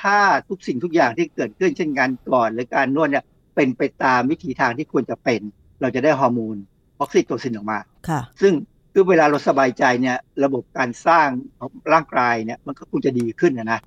[0.00, 0.18] ถ้า
[0.48, 3.24] ทุกสิ่งทุกอย่างที่เกิดขึ้นเช่นการกอดหรือการนวดเนี่ย
[3.54, 5.40] เป็นไปตามวิถีทางที่ควรจะเป็น
[5.80, 6.56] เราจะได้ฮอร์โมน
[7.00, 7.78] ออกซิโตซินออกมา
[8.08, 8.52] ค่ะซึ่ง
[8.92, 11.28] คือเวลาเราสบายใจเนี่ยระบบการสร้าง
[11.58, 13.80] ของร่างกายเนี่ยมันก็คงจะดีขึ้นนะนะ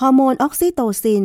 [0.00, 1.24] ฮอร์โมนออกซิโตซิน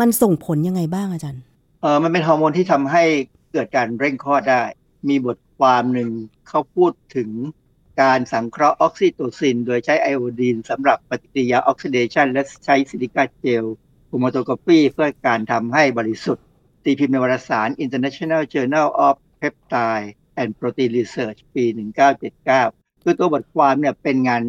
[0.00, 1.42] มันส่งผลยังไงบ้างอาจารย์
[1.82, 3.04] เออมันเป็นฮอร์โมนที่ทำให้
[3.52, 4.62] เกิดการเร่งคลอดได้
[5.08, 6.10] มีบทความหนึ่ง
[6.48, 7.30] เขาพูดถึง
[8.02, 13.64] การสังเคราะห์ออกซิโตซิน โดยใช้ไอโอดีนสำหรับปฏิกิริยาออกซิเดชันและใช้ซิลิกาเจล
[14.06, 16.44] โครโมโตกราฟีเพื่อการทำให้บริสุทธิ์
[16.84, 20.08] ตีพิมพ์ในวารสาร International Journal of Peptide
[20.40, 21.64] and Protein Research ปี
[22.34, 24.42] 1979 คือตัวบทความเนี่ยเป็นงาน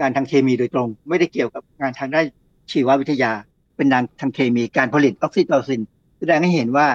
[0.00, 2.26] งานทางเคมีโดยตรง ไม่ได้เกี่ยวกับงานทางด้าน
[2.70, 3.32] ชีววิทยา
[3.76, 5.82] เป็นงานทางเคมีการผลิตออกซิโตซิน
[6.18, 6.86] แสดงให้เห็นว่า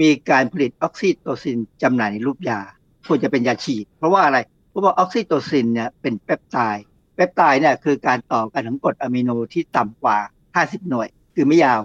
[0.00, 2.60] มีการผลิตออกซิโตซินจำหน่ายในรูปยา
[3.06, 4.38] ควรจะเป็นยาฉีด เพราะว่าอะไร
[4.70, 10.18] เพราะว่าออกซิโตซินเนี่ยเป็นเปปไทด์เปปไทด์เนี่ยคือการต่อกันของกรดอะมิโนที่ต่ำกว่า
[10.54, 11.80] 50 หน่วย คือไม่ยาว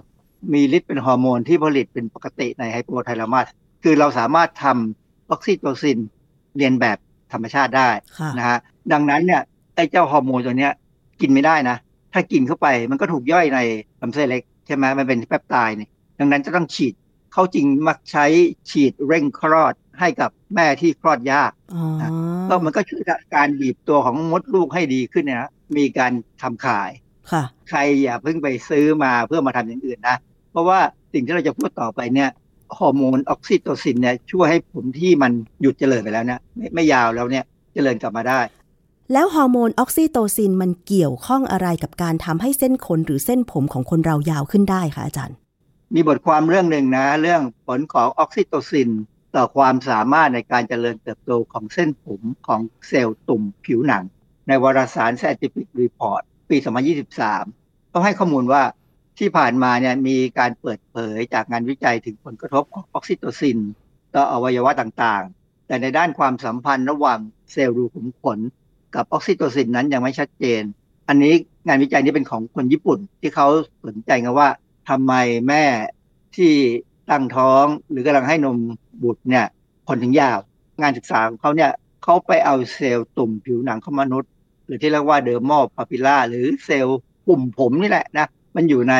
[0.52, 3.46] มีฤทธิ์เป็นฮอร์โมนที่ผลิตเป็นปกติในไฮโปทาลามัส
[3.82, 5.98] คือเราสามารถทำ ออกซิโตซิน
[6.56, 6.98] เลียนแบบ
[7.32, 8.58] ธรรมชาติได้ค่ะนะฮะ
[8.92, 9.42] ดังนั้นเนี่ย
[9.74, 10.72] ไอ้เจ้าฮอร์โมนตัวเนี้ย
[11.20, 11.76] กินไม่ได้นะ
[12.12, 13.58] ถ้ากินเข้าไปมันก็ถูกย่อยใน
[14.00, 16.94] ลำไส้เล็กใช่ไหมมันเป็นเปปไทด์เนี่ยดังนั้นจะต้องฉีด
[17.32, 18.26] เขาจริงมักใช้
[18.70, 21.84] ฉีดเร่งคลอดให้กับแม่ที่คลอดยากอ๋อ
[22.48, 23.02] ก็มันก็ช่วย
[23.34, 26.12] การบีบตัวของมดลูกให้ดีขึ้นเนี่ยนะมีการ
[26.42, 26.90] ทำขาย
[27.30, 30.16] ค่ะใครอย่าเพิ่งไปซื้อมาเพื่อมาทำอย่างอื่นนะ
[30.50, 30.78] เพราะว่า
[31.12, 32.30] สิ่งที่เราจะพูดต่อไปเนี่ย
[32.78, 37.44] ฮอร์โมนออกซิโตซินเนี่ยช่วยให้ผมที่มันหยุดเจริญไปแล้วเนี่ยไม่ไม่ยาวแล้วเนี่ย
[37.74, 38.40] เจริญกลับมาได้
[39.12, 45.36] แล้วฮอร์โมนออกซิโตซินมันเกี่ยวข้องอะไรกับการทำให้เส้นขนหรือเส้นผมของคนเรายาวขึ้นได้คะอาจารย์
[45.94, 48.90] มีบทความเรื่องหนึ่งนะ เรื่องผลของออกซิโตซิน
[49.36, 54.04] ต่อความสามารถในการเจริญเติบโตของเส้นผมของเซลล์ตุ่มผิวหนัง
[54.48, 56.56] ในวารสาร Scientific Report ปี
[57.24, 58.62] 2023เขาให้ข้อมูลว่า
[59.18, 63.58] ที่ผ่านมาเนี่ยมีการเปิดเผยจากงานวิจัยถึงผลกระทบของออกซิโตซิน
[64.14, 67.18] ต่ออวัยวะต่างๆ แต่ในด้านความสัมพันธ์ระหว่าง
[67.52, 68.38] เซลล์รูขุมขน
[68.94, 70.62] กับออกซิโตซินนั้นยังไม่ชัดเจน
[71.08, 71.34] อันนี้
[71.66, 73.48] งานวิจัยนี้เป็นของคนญี่ปุ่นที่เขา
[73.86, 74.48] สนใจกันว่า
[74.88, 75.12] ทำไม
[75.48, 75.64] แม่
[76.36, 76.52] ที่
[77.10, 78.58] ตั้งท้องหรือกำลังให้นม
[79.02, 79.46] บุตรเนี่ย
[79.86, 80.38] ผมถึงยาว
[80.80, 81.70] งานศึกษาของเขาเนี่ย
[82.02, 84.30] เขาไปเอาเซลล์ตุ่มผิวหนังของมนุษย์
[84.66, 88.94] หรือที่เรียกว่า dermal papilla หรือเซลล์ปุ่มผมนี่แหละนะ มันอยู่ใน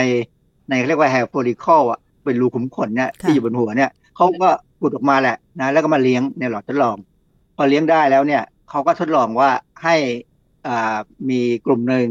[0.70, 4.48] ในเรียกว่า hair follicle อะเป็นรูขุมขนเนี่ยค่ะที่อยู่บนหัวเนี่ยเขาก็
[4.80, 6.96] ขุดออกมาแหละนะแล้วก็มาเลี้ยงในหลอดทดลอง
[7.56, 9.50] พอเลี้ยงได้แล้วเนี่ยเขาก็ทดลองว่า
[9.82, 9.96] ให้
[10.66, 10.96] อ่า
[11.30, 12.06] มีกลุ่มหนึ่ง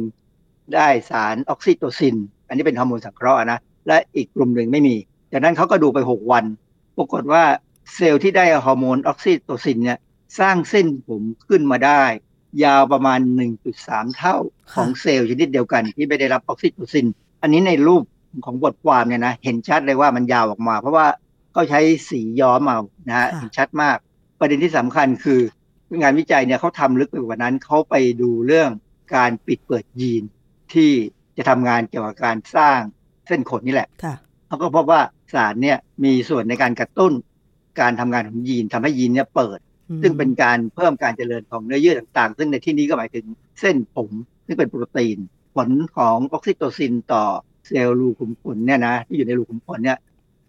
[0.75, 2.15] ได้สารออกซิโตซิน
[2.47, 4.95] อันนี้เป็นฮอร์โมนสังเคราะห์นะและอีกกลุ่มหนึ่งไม่มี
[5.31, 6.45] จากนั้นเขาก็ดูไป 6 วัน
[6.97, 7.43] ปรากฏว่า
[7.95, 9.99] เซลล์ที่ได้ฮอร์โมนออกซิโตซินเนี่ย
[10.39, 12.03] สร้างเส้นผมขึ้นมาได้
[12.63, 13.19] ยาวประมาณ
[13.67, 14.35] 1.3 เท่า
[14.73, 17.07] ของเซลล์ชนิดเดียวกันที่ไม่ได้รับออกซิโตซิน
[17.47, 18.03] อันนี้ในรูป
[18.45, 21.07] ของบทความเนี่ยนะเห็นชัดเลยว่ามันยาวออกมา เพราะว่า
[21.53, 21.79] เขาใช้
[22.09, 23.97] สีย้อมเอานะฮะค่ะเห็นชัดมาก
[24.39, 25.39] ประเด็นที่สำคัญคือ
[26.01, 28.69] งานวิจัยเนี่ยเขาทำลึกไปกว่านั้นเขาไปดูเรื่อง
[29.15, 30.23] การปิดเปิดยีน
[30.73, 30.91] ที่
[31.37, 32.79] จะทำงานเกี่ยวกับการสร้าง
[33.27, 34.15] เส้นขนนี่แหละค่ะ
[34.47, 35.01] เขาก็พบว่า
[35.33, 37.13] สารเนี่ยมีส่วนในการกระตุ้น
[37.79, 39.59] การทำงานของยีนทำให้ยีนเนี่ยเปิด
[40.01, 43.25] ซึ่งเป็นการเพิ่มการเจริญของเนื้อเยื่อต่างๆ ซึ่งในที่นี้ก็หมายถึง
[43.59, 44.11] เส้นผม
[44.45, 45.17] ซึ่งเป็นโปรตีน
[45.57, 47.23] ผลของออกซิโตซินต่อ
[47.67, 49.97] เซลล์รูขุมขนเนี่ยนะที่อยู่ในรูขุมขนเนี่ย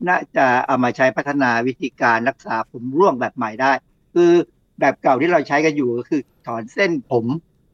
[0.08, 3.72] น่าจะเอามาใช้พัฒนาวิธีการรักษาผมร่วงแบบใหม่ได้
[4.14, 4.30] คือ
[4.80, 7.24] แบบเก่าที่เราใช้กันอยู่ก็คือถอนเส้นผม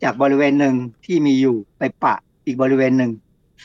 [0.02, 0.74] จากบริเวณหนึ่ง
[1.04, 2.14] ที่มีอยู่ไปปะ
[2.46, 3.10] อีกบริเวณหนึ่ง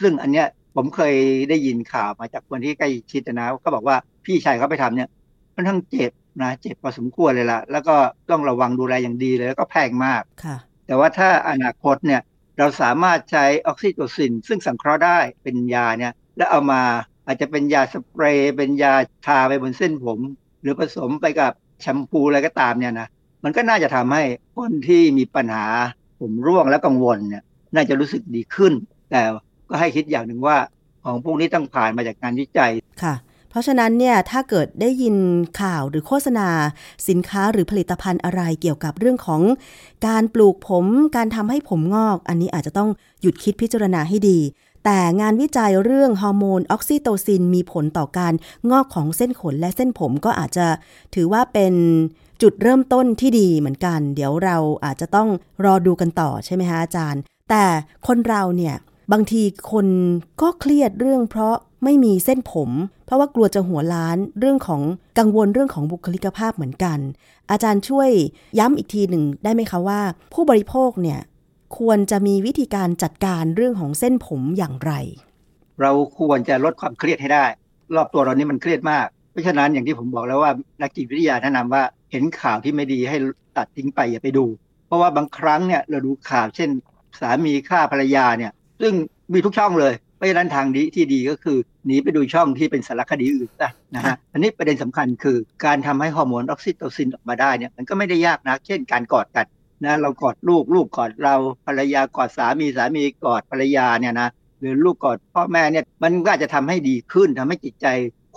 [0.02, 1.16] ซึ่งอันเนี้ยผมเคย
[1.50, 5.10] ได้ยินข่าวมาจากคนที่ใกล้ชิดนะก็บอกว่าพี่ชายเขาไปทำเนี่ย
[5.54, 6.12] ค่อนข้างเจ็บ
[6.42, 7.96] นะเจ็บพอสมควรเลยล่ะแล้วก็
[8.30, 10.58] ต้องระวังดูแลอย่างดีเลยแล้วก็แพงมากค่ะ
[10.88, 12.22] แต่ว่าถ้าอนาคตเนี่ย
[12.60, 16.82] เราสามารถใช้ออกซิโตซิน ซึ่งสังเคราะห์ได้เป็นยาเนี่ยแล้วเอามา
[17.26, 18.94] อาจจะเป็นยาสเปรย์เป็นยา
[19.26, 20.20] ทาไปบนเส้นผม
[20.62, 21.52] หรือผสมไปกับ
[21.82, 23.08] แชมพูอะไรก็ตามเนี่ยนะ
[23.44, 24.24] มันก็น่าจะทำให้
[24.56, 25.66] คนที่มีปัญหา
[26.20, 27.44] ผมร่วงและกังวลเนี่ย
[27.76, 28.74] น่าจะรู้สึกดีขึ้น
[29.12, 29.22] แต่
[29.70, 30.58] ก็ให้คิดอย่างหนึ่งว่า
[31.06, 32.72] ของพวกนี้ต้องผ่านมาจากงานวิจัย
[33.04, 33.14] ค่ะ
[33.50, 35.16] เพราะฉะนั้นเนี่ยถ้าเกิดได้ยิน
[35.62, 36.48] ข่าวหรือโฆษณา
[37.08, 39.42] สินค้าหรือผลิตภัณฑ์อะไรเกี่ยวกับเรื่องของ
[40.08, 40.86] การปลูกผม
[41.16, 42.90] การทำให้ผมงอก อันนี้อาจจะต้อง
[43.22, 44.40] หยุดคิดพิจารณาให้ดี
[44.86, 48.34] แต่งานวิจัยเรื่องฮอร์โมนออกซิโตซินมีผลต่อการ
[48.72, 50.68] งอกของเส้นขนและเส้นผมก็อาจจะ
[51.16, 51.74] ถือว่าเป็น
[52.42, 55.30] จุดเริ่มต้นที่ดีเหมือนกัน เดี๋ยวเราอาจจะต้อง
[55.66, 57.66] รอดูกันต่อใช่ไหมคะอาจารย์ แต่
[58.08, 58.76] คนเราเนี่ย
[59.12, 59.42] บางที
[59.72, 59.88] คน
[60.42, 62.70] ก็เครียดเรื่องเพราะ ไม่มีเส้นผม
[63.06, 64.82] เพราะว่ากลัวจะหัวล้านเรื่องของ
[65.20, 67.00] กังวลเรื่องของบุคลิกภาพเหมือนกัน
[67.52, 68.10] อาจารย์ช่วย
[68.60, 70.02] ย้ำอีกทีหนึ่งได้ไหมคะว่า
[70.34, 71.20] ผู้บริโภคเนี่ย
[71.78, 74.92] ควรจะมีวิธีการจัดการเรื่องของเส้นผมอย่างไร
[75.82, 77.46] เราควรจะลดความเครียดให้ได้
[77.96, 80.52] รอบตัวเรานี่มันเครียดมาก เพราะฉะนั้นอย่างที่ผมบอกแล้วว่า
[80.82, 83.18] นักจิตวิทยาแนะนำว่าเห็นข่าวที่ไม่ดีให้
[83.58, 84.46] ตัดทิ้งไปอย่าไปดู
[84.88, 86.70] เพราะว่าบางครั้งเนี่ยเราดูข่าวเช่น
[87.20, 88.52] สามีฆ่าภรรยาเนี่ย
[88.82, 88.94] ซึ่ง
[89.34, 99.46] มีทุกช่องเลย เพราะฉะนั้นทางดีที่ดีก็คือหนีไปดูช่องที่เป็นสารคดีอื่นซะนะฮะอันนี้ประเด็นสำคัญคือการทำให้ฮอร์โมนออกซิโตซินออกมาได้เนี่ยมันก็ไม่ได้ยากนะเช่นการกอดกัน
[99.86, 107.88] นะเรากอดลูกลูกกอดเราภรรยากอดสามีสามีกอดภรรยาเนี่ยนะหรือลูกกอดพ่อแม่เนี่ยมันก็อาจจะทำให้ดีขึ้นทำให้จิตใจ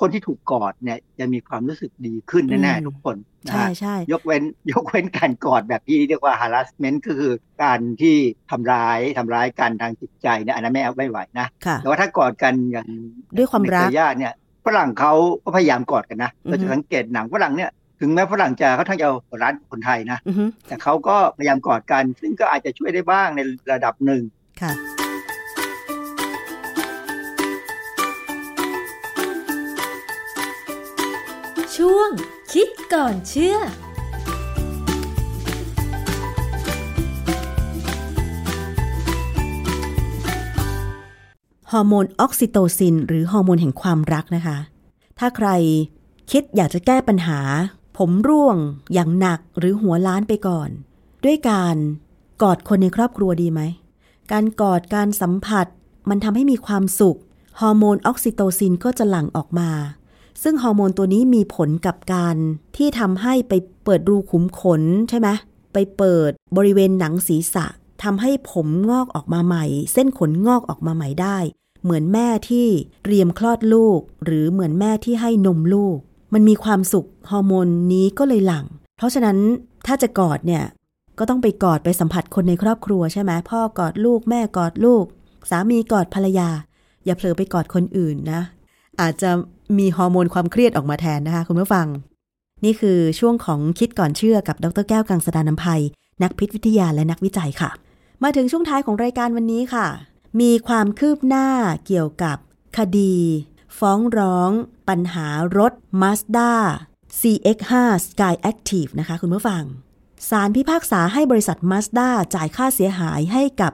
[0.02, 3.16] คนที่ถูกกอดเนี่ยจะมีความรู้สึกดีขึ้นแน่อืมๆทุกคน
[3.48, 4.42] นะใช่ฮะใช่ยกเว้น
[4.72, 7.32] ยกเว้นการกอดแบบที่เรียกว่า harassment ก็คือ
[7.62, 8.16] การที่
[8.50, 12.88] ทำร้ายทำร้ายกันทางจิตใจเนี่ยอันนั้นไม่เอาไม่ไหวนะค่ะแต่ว่าถ้ากอดกันอย่าง
[13.36, 14.32] ด้วยความรักในเครือญาติเนี่ย
[14.66, 15.12] ฝรั่งเขา
[15.44, 23.40] ก็พยายามกอดกันนะอือฮึเราจะสังเกตหนังฝรั่งเนี่ยถึงแม้ฝรั่งจะเขาทั้งจะหัวร้านคนไทยนะอือฮึแต่เขาก็พยายามกอดกัน ซึ่งก็อาจจะช่วยได้บ้างใน
[23.72, 24.22] ระดับหนึ่ง
[24.62, 24.72] ค่ะ
[31.78, 32.10] ช่วง
[32.52, 33.56] คิดก่อนเชื่อ
[41.72, 44.58] ฮอร์โมนออกซิโตซิน หรือฮอร์โมนแห่งความรักนะคะ
[45.18, 45.48] ถ้าใคร
[46.30, 47.40] คิดอยากจะแก้ปัญหา
[47.98, 48.56] ผมร่วง
[48.92, 50.68] อย่างหนักหรือหัวล้านไปก่อน
[51.24, 51.76] ด้วยการ
[52.42, 53.60] กอดคนในครอบครัวดีไหม
[54.32, 55.66] การกอดการสัมผัส
[56.08, 57.18] มันทำให้มีความสุข
[57.60, 59.70] ฮอร์โมนออกซิโตซินก็จะหลั่งออกมา
[60.42, 62.36] ซึ่งฮอร์โมนตัวนี้มีผลกับการ
[62.76, 63.52] ที่ทำให้ไป
[63.84, 65.28] เปิดรูขุมขนใช่ไหม
[65.72, 67.66] ไปเปิดบริเวณหนังศีรษะ
[68.02, 71.38] ทำให้ผมงอกออกมาใหม่ เส้นขนงอกออกมาใหม่ได้
[71.82, 72.68] เหมือนแม่ที่
[73.04, 75.96] เตรียมคลอดลูก หรือเหมือนแม่ที่ให้นมลูก
[76.34, 78.66] มันมีความสุขฮอร์โมนนี้ก็เลยหลั่ง
[78.96, 79.38] เพราะฉะนั้น
[79.86, 80.64] ถ้าจะกอดเนี่ย
[81.18, 85.04] ก็ต้องไปกอดไปสัมผัสคนในครอบครัวใช่ไหมพ่อกอดลูกแม่กอดลูก
[85.50, 86.48] สามีกอดภรรยา
[87.04, 88.42] อย่าเผลอไปกอดคนอื่นนะ
[89.00, 89.30] อาจจะ
[89.78, 91.86] มีฮอร์โมนความเครียดออกมาแทนนะคะ คุณผู้ฟัง
[92.64, 95.82] นี่คือช่วงของคิดก่อนเชื่อกับดรแก้วกังสดานนภัย
[96.22, 97.70] นักพิษวิทยาและนักวิจัยค่ะ
[98.22, 99.86] มาถึงช่วงท้ายของรายการวันนี้ค่ะ
[100.40, 101.48] มีความคืบหน้า
[101.86, 102.36] เกี่ยวกับ
[102.78, 103.16] คดี
[103.78, 104.50] ฟ้องร้อง
[104.88, 105.26] ปัญหา
[105.58, 106.52] รถ Mazda
[107.20, 107.72] CX5
[108.08, 109.62] Sky Active นะคะ คุณผู้ฟัง
[110.30, 113.72] ศาลพิพากษาให้บริษัท Mazda จ่ายค่าเสียหายให้กับ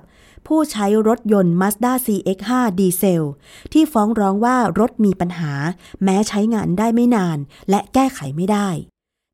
[0.49, 3.25] ผู้ใช้รถยนต์ Mazda CX5 ดีเซล
[3.73, 5.53] ที่ฟ้องร้องว่ารถมีปัญหา
[6.05, 7.39] แม้ใช้งานได้ไม่นาน
[7.71, 8.69] และแก้ไขไม่ได้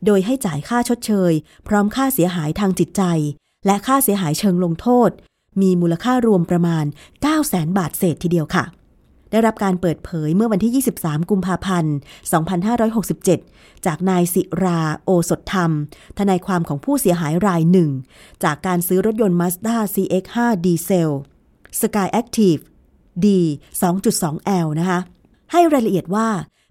[0.04, 1.32] โดยให้จ่ายค่าชดเชย
[1.68, 3.02] พร้อมค่าเสียหายทางจิตใจ
[3.66, 5.10] และค่าเสียหายเชิงลงโทษ
[5.60, 8.64] มีมูลค่ารวมประมาณ 9 0 0 0 0 0 บาทเศษทีเดียวค่ะ
[9.34, 11.94] ได้รับการเปิดเผยเมื่อวันที่ 23 กุมภาพันธ์
[13.30, 15.70] 2567 จากนายสิราโอสถธรรม
[16.18, 17.90] ทนายความของผู้เสียหายรายหนึ่ง
[18.44, 21.10] จากการซื้อรถยนต์ Mazda CX5 ดีเซล
[21.80, 22.60] Sky Active
[23.24, 23.26] D
[23.80, 25.00] 2.2L นะคะ
[25.52, 26.28] ให้รายละเอียดว่า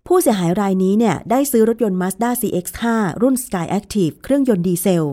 [0.08, 2.84] ผู้เสียหายรายนี้เนี่ย ได้ซื้อรถยนต์ Mazda CX5
[3.22, 5.08] รุ่น Sky Active เครื่องยนต์ดีเซล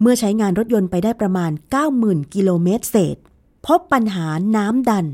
[0.00, 1.50] เมื่อใช้งานรถยนต์ไปได้ประมาณ
[1.92, 3.16] 90,000 กิโลเมตรเศษ
[3.66, 4.26] พบปัญหา
[4.56, 5.06] น้ำดัน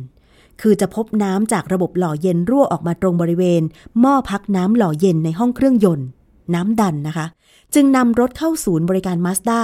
[0.61, 3.63] คือจะพบน้ำจากระบบหล่อเย็นรั่วออกมาตรงบริเวณ
[4.01, 6.07] หม้อพักน้ำหล่อเย็นในห้องเครื่องยนต์
[6.55, 7.27] น้ำดันนะคะ
[7.75, 9.61] จึงนำรถเข้าศูนย์บริการ Mazda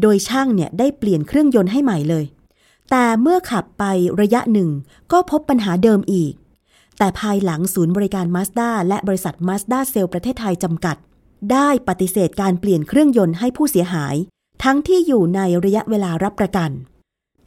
[0.00, 2.24] โดยช่างเนี่ยได้เปลี่ยนเครื่องยนต์ให้ใหม่เลย
[2.90, 3.84] แต่เมื่อขับไป
[4.20, 4.70] ระยะหนึ่ง
[5.12, 6.32] ก็พบปัญหาเดิมอีก
[6.98, 10.96] แต่ภายหลังศูนย์บริการ Mazda และบริษัท Mazda เซลประเทศไทยจำกัด
[11.52, 14.14] ได้ปฏิเสธการเปลี่ยนเครื่องยนต์ให้ผู้เสียหาย
[14.64, 16.70] ทั้งที่อยู่ในระยะเวลารับประกัน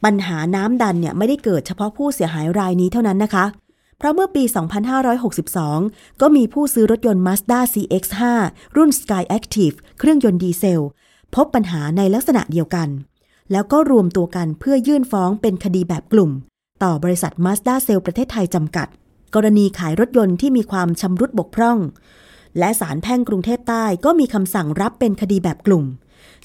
[0.04, 3.44] ปัญหาน้ำดันเนี่ยไม่ได้เกิดเฉพาะผู้เสียหายรายนี้เท่านั้นนะคะ
[3.98, 4.44] เพราะเมื่อปี
[5.32, 8.20] 2562 ก็มีผู้ซื้อรถยนต์ Mazda CX5
[8.76, 10.84] รุ่น Sky Active เครื่องยนต์ดีเซล
[11.34, 12.88] พบปัญหาในลักษณะเดียวกัน
[13.52, 16.30] แล้วก็รวมตัวกันเพื่อยื่นฟ้องเป็นคดีแบบกลุ่ม
[16.82, 18.88] ต่อบริษัท Mazda เซลประเทศไทยจำกัด
[19.34, 21.78] กรณีขายรถยนต์ที่มีความชำรุดบกพร่อง
[22.58, 25.84] และศาลแพ่งกรุงเทพใต้ก็มีคำสั่งรับเป็นคดีแบบกลุ่ม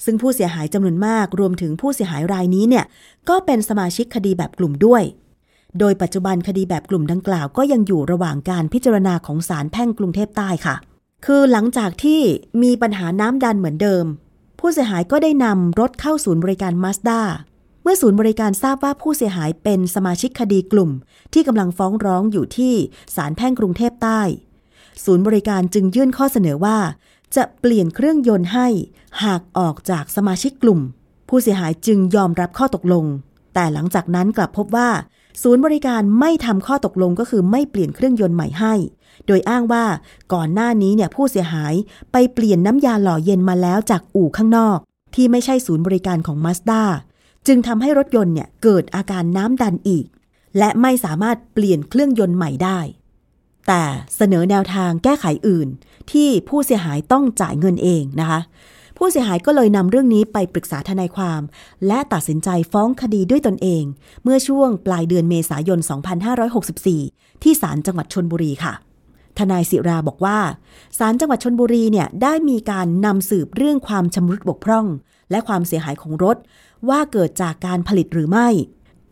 [0.04, 2.84] ซึ่งผู้เสียหายจำนวนมากรวมถึงผู้เสียหายรายนี้เนี่ย
[3.28, 5.02] ก็เป็นสมาชิกคดีแบบกลุ่มด้วย
[5.78, 10.76] โดยปัจจุบันคดีแบบกลุ่มดังกล่าวก็ยังอยู่ระหว่างการพิจารณาของศาลแพ่งกรุงเทพใต้ค่ะ
[11.26, 12.20] คือหลังจากที่
[12.62, 14.04] มีปัญหาน้ำดันเหมือนเดิม
[14.60, 17.20] ผู้เสียหายก็ได้นำรถเข้าศูนย์บริการ Mazda
[17.82, 20.90] เมื่อศูนย์บริการทราบว่าผู้เสียหายเป็นสมาชิกคดีกลุ่ม
[21.32, 22.74] ที่กำลังฟ้องร้องอยู่ที่
[23.16, 24.20] ศาลแพ่งกรุงเทพใต้
[25.04, 26.78] ศูนย์บริการจึงยื่นข้อเสนอว่า
[27.36, 28.68] จะเปลี่ยนเครื่องยนต์ให้
[29.24, 30.80] หากออกจากสมาชิกกลุ่ม
[31.28, 33.04] ผู้เสียหายจึงยอมรับข้อตกลง
[33.54, 34.90] แต่หลังจากนั้นกลับพบว่า
[35.42, 38.74] ศูนย์บริการไม่ทำข้อตกลงก็คือไม่เปลี่ยนเครื่องยนต์ใหม่ให้
[39.26, 39.84] โดยอ้างว่า
[40.32, 41.74] ก่อนหน้านี้เนี่ยผู้เสียหาย
[42.12, 44.78] ไปเปลี่ยนน้ำยาหล่อเย็นมาแล้วจากอู่ข้างนอก
[45.14, 46.82] ที่ไม่ใช่ศูนย์บริการของ Mazda
[47.46, 50.06] จึงทำให้รถยนต์เนี่ยเกิดอาการน้ำดันอีก
[50.58, 52.78] และไม่สามารถเปลี่ยนเครื่องยนต์ใหม่ได้
[53.66, 53.82] แต่
[54.16, 55.68] เสนอแนวทางแก้ไขอื่น
[56.12, 58.40] ที่ผู้เสียหายต้องจ่ายเงินเองนะคะ
[58.96, 61.40] ผู้เสียหายก็เลยนำเรื่องนี้ไปปรึกษาทนายความ
[61.86, 63.84] และตัดสินใจฟ้องคดีด้วยตนเอง
[64.22, 65.78] เมื่อช่วงปลายเดือนเมษายน
[66.60, 68.72] 2564 ที่ศาลจังหวัดชนบุรีค่ะ
[69.38, 70.38] ทนายศิราบอกว่า
[70.98, 74.86] ศาลจังหวัดชนบุรีเนี่ยได้มีการนำสืบเรื่องความชำรุดบกพร่อง
[75.30, 76.36] และความเสียหายของรถ
[76.88, 78.48] ว่าเกิดจากการผลิตหรือไม่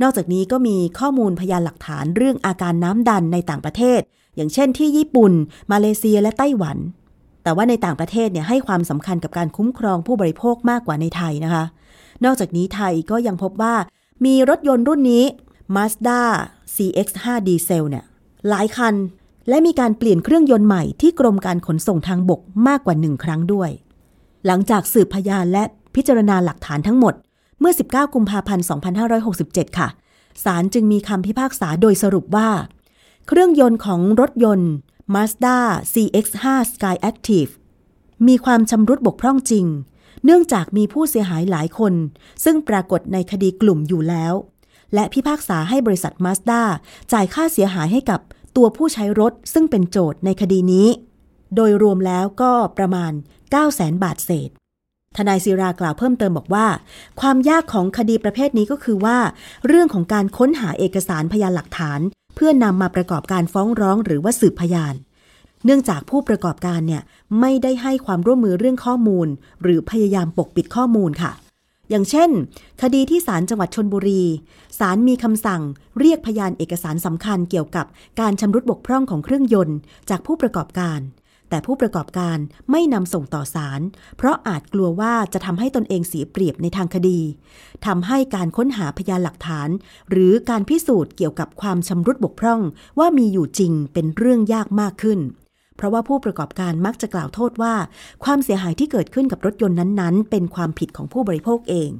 [0.02, 4.00] นอกจากนี้ก็มีข้อมูลพยานหลักฐานเรื่องอาการน้ำดันในต่างประเทศ
[4.36, 5.32] อย่างเช่นที่ญี่ปุ่น
[5.72, 6.76] มาเลเซียและไต้หวัน
[7.42, 11.64] แต่ว่าในต่างประเทศเนี่ยให้ความสำคัญกับการคุ้มครองผู้บริโภคมากกว่าในไทยนะคะ
[12.24, 13.74] นอกจากนี้ไทยก็ยังพบว่า
[14.24, 15.24] มีรถยนต์รุ่นนี้
[15.76, 16.20] Mazda
[16.74, 18.04] CX5 ดีเซลเนี่ย
[18.48, 18.94] หลายคัน
[19.48, 23.70] และมีการเปลี่ยนเครื่องยนต์ใหม่ที่กรมการขนส่งทางบกมากกว่าหนึ่งครั้งด้วย
[24.46, 25.64] หลังจากสืบพยานและ
[25.94, 27.14] พิจารณาหลักฐานทั้งหมด
[27.60, 28.64] เมื่อ 19 กุมภาพันธ์
[29.20, 29.88] 2567 ค่ะ
[30.44, 32.48] ศาลจึงมีคำพิพากษาโดยสรุปว่า
[33.28, 34.72] เครื่องยนต์ของรถยนต์
[35.14, 35.58] Mazda
[35.92, 36.44] CX5
[36.74, 37.50] Sky Active
[38.26, 39.66] มีความชำรุดบกพร่องจริง
[40.24, 41.94] เนื่องจากมีผู้เสียหายหลายคน
[42.44, 44.34] ซึ่งปรากฏในคดีกลุ่มอยู่แล้ว
[44.94, 46.62] และพิพากษาให้บริษัท Mazda
[47.12, 48.20] จ่ายค่าเสียหายให้กับ
[48.56, 50.88] ตัวผู้ใช้รถซึ่งเป็นโจทย์ในคดีนี้
[51.54, 54.50] โดยรวมแล้วก็ประมาณ 9 0 0 0 0 0บาทเศษ
[55.16, 56.66] ทนายศิรากล่าวเพิ่มเติมบอกว่า
[57.20, 59.18] ความยากของคดีประเภทนี้ก็คือว่า
[59.66, 62.00] เรื่องของการค้นหาเอกสารพยานหลักฐาน
[62.34, 64.94] เพื่อนำมาประกอบการฟ้องร้องหรือว่าสืบพยาน
[65.64, 67.02] เนื่องจากผู้ประกอบการเนี่ย
[67.40, 69.28] ไม่ได้ให้ความร่วมมือเรื่องข้อมูล
[69.62, 71.32] หรือพยายามปกปิดข้อมูลค่ะ
[71.90, 72.30] อย่างเช่น
[72.82, 74.22] คดีที่ศาลจังหวัดชนบุรี
[74.78, 75.62] ศาลมีคำสั่ง
[76.00, 77.86] เรียกพยานเอกสารสำคัญเกี่ยวกับ
[78.20, 79.76] การชำรุดบกพร่องของเครื่องยนต์
[80.10, 81.00] จากผู้ประกอบการ
[81.48, 82.38] แต่ผู้ประกอบการ
[82.70, 83.80] ไม่นำส่งต่อศาล
[84.16, 87.20] เพราะอาจกลัวว่าจะทำให้ตนเองเสียเปรียบในทางคดี
[87.86, 89.68] ทำให้การค้นหาพยานหลักฐาน
[90.10, 92.60] หรือการพิสูจน์เกี่ยวกับความชำรุดบกพร่อง
[92.98, 95.20] ว่ามีอยู่จริงเป็นเรื่องยากมากขึ้น
[95.76, 97.74] เพราะว่าผู้ประกอบการมักจะกล่าวโทษว่า
[98.24, 101.90] ความเสียหายที่เกิดขึ้นกับรถยนต์นั้นๆ เป็นความผิดของผู้บริโภคเอง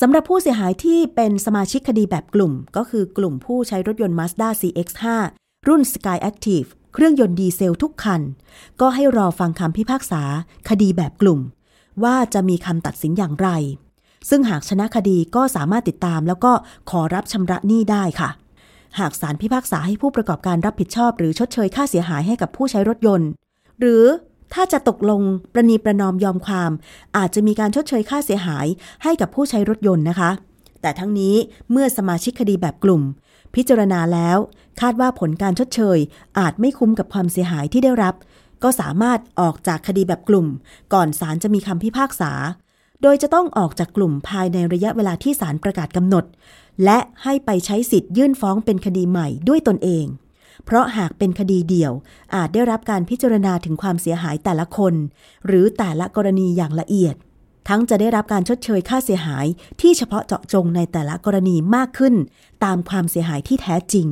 [0.00, 5.02] สำหรับผู้เสียหายที่เป็นสมาชิกคดีแบบกลุ่ม ก็คือกลุ่มผู้ใช้รถยนต์ Mazda CX5
[5.68, 8.20] รุ่น Sky Active เครื่องยนต์ดีเซลทุกคัน
[8.80, 10.22] ก็ให้รอฟังคำพิพากษา
[10.68, 11.40] คดีแบบกลุ่ม
[12.04, 13.48] ว่าจะมีคำตัดสินอย่างไร
[14.28, 16.52] ซึ่งหากชนะคดีก็สามารถติดตาม แล้วก็
[16.90, 18.30] ขอรับชำระหนี้ได้ค่ะ
[18.98, 23.28] หากศาลพิพากษาให้ผู้ประกอบการรับผิดชอบ หรือชดเชยค่าเสียหายให้กับผู้ใช้รถยนต์
[23.80, 24.04] หรือ
[24.54, 25.22] ถ้าจะตกลง
[25.52, 26.70] ประนีประนอมยอมความ
[27.16, 28.66] อาจจะมีการชดเชยค่าเสียหาย
[29.02, 30.30] ให้กับผู้ใช้รถยนต์นะคะ
[30.82, 31.34] แต่ทั้งนี้
[31.70, 33.02] เมื่อสมาชิกคดีแบบกลุ่ม
[33.54, 34.38] พิจารณาแล้ว
[34.80, 35.98] คาดว่าผลการชดเชย
[36.38, 38.14] อาจไม่คุ้มกับความเสียหายที่ได้รับ
[38.62, 40.46] ก็สามารถออกจากคดีแบบกลุ่ม
[40.94, 42.32] ก่อนศาลจะมีคำพิพากษา
[43.02, 46.24] โดยจะต้องออกจากกลุ่มภายในระยะเวลาที่ศาลประกาศกำหนด
[46.84, 50.06] และให้ไปใช้สิทธิ์ยื่นฟ้องเป็นคดีใหม่ด้วยตนเอง
[50.64, 51.92] เพราะหากเป็นคดีเดี่ยว
[52.34, 54.94] อาจได้รับการพิจารณาถึงความเสียหายแต่ละคน
[55.46, 57.14] หรือแต่ละกรณีอย่างละเอียด
[57.68, 59.46] ทั้งจะได้รับการชดเชยค่าเสียหาย
[59.80, 62.14] ที่เฉพาะเจาะจงในแต่ละกรณีมากขึ้น
[62.64, 64.06] ตามความเสียหายที่แท้จริง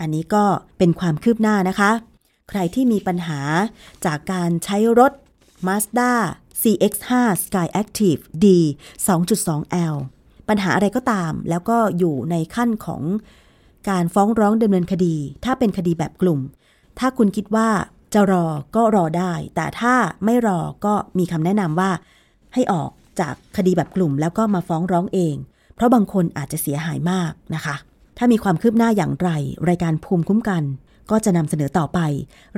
[0.00, 0.44] อันนี้ก็
[0.78, 1.90] เป็นความคืบหน้านะคะ
[2.48, 3.40] ใครที่มีปัญหา
[4.04, 5.12] จากการใช้รถ
[5.66, 6.12] Mazda
[6.62, 7.10] CX5
[7.44, 8.46] Sky Active D
[9.06, 9.94] 2.2L
[10.48, 13.02] ปัญหาอะไรก็ตาม แล้วก็อยู่ในขั้นของ
[13.88, 16.40] การฟ้องร้องดำเนินคดี ถ้าเป็นคดีแบบกลุ่ม
[16.98, 17.68] ถ้าคุณคิดว่า
[18.14, 21.90] จะรอก็รอได้ แต่ถ้าไม่รอก็มีคำแนะนำว่า
[22.54, 22.90] ให้ออก
[23.20, 25.36] จากคดีแบบกลุ่มแล้วก็มาฟ้องร้องเอง
[25.74, 27.76] เพราะบางคนอาจจะเสียหายมากนะคะ
[28.18, 29.30] ถ้ามีความคืบหน้าอย่างไร
[29.68, 30.62] รายการภูมิคุ้มกัน
[31.10, 32.00] ก็จะนำเสนอต่อไป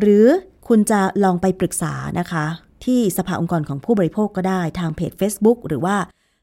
[0.01, 0.27] หรือ
[0.69, 2.45] คุณจะลองไปปรึกษานะคะ
[2.85, 5.97] ที่สภาองค์กรของผู้บริโภคก็ได้ทางเพจ Facebook หรือว่า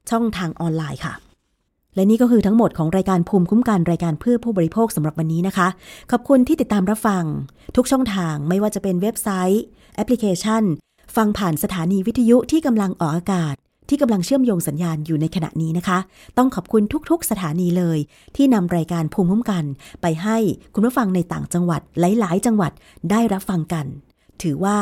[0.09, 1.13] ช่องทางออนไลน์ค่ะ
[1.95, 5.67] และนี่ก็คือทั้งหมดของรายการภูมิคุ้มกันรายการเพื่อผู้บริโภคสำหรับวันนี้นะคะ
[6.11, 7.23] ขอบคุณที่ติดตามรับฟัง
[7.75, 9.63] ทุกช่องทางไม่ว่าจะเป็นเว็บไซต์
[9.95, 10.63] แอปพลิเคชัน
[11.15, 13.55] ฟังผ่านสถานีวิทยุที่กำลังออกอากาศ
[13.89, 15.99] ที่กำลังเชื่อมโยงสัญญาณอยู่ในขณะนี้นะคะ
[16.37, 17.99] ต้องขอบคุณทุกๆ สถานีเลย
[18.35, 19.65] ที่นำรายการภูมิคุ้มกัน
[20.01, 20.37] ไปให้
[20.73, 22.71] คุณผู้ฟังในต่างจังหวัดหลาย ๆ จังหวัด
[23.11, 23.85] ได้รับฟังกัน
[24.41, 24.77] ถือว่า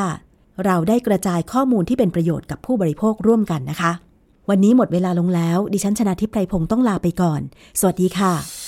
[0.64, 3.92] เราได้กระจายข้อมูลที่เป็นประโยชน์กับผู้บริโภคร่วมกันนะคะ
[4.50, 7.40] วันนี้หมดเวลาลงแล้ว ดิฉันชนะทิพไพรพงศ์ต้องลาไปก่อน
[7.80, 8.67] สวัสดีค่ะ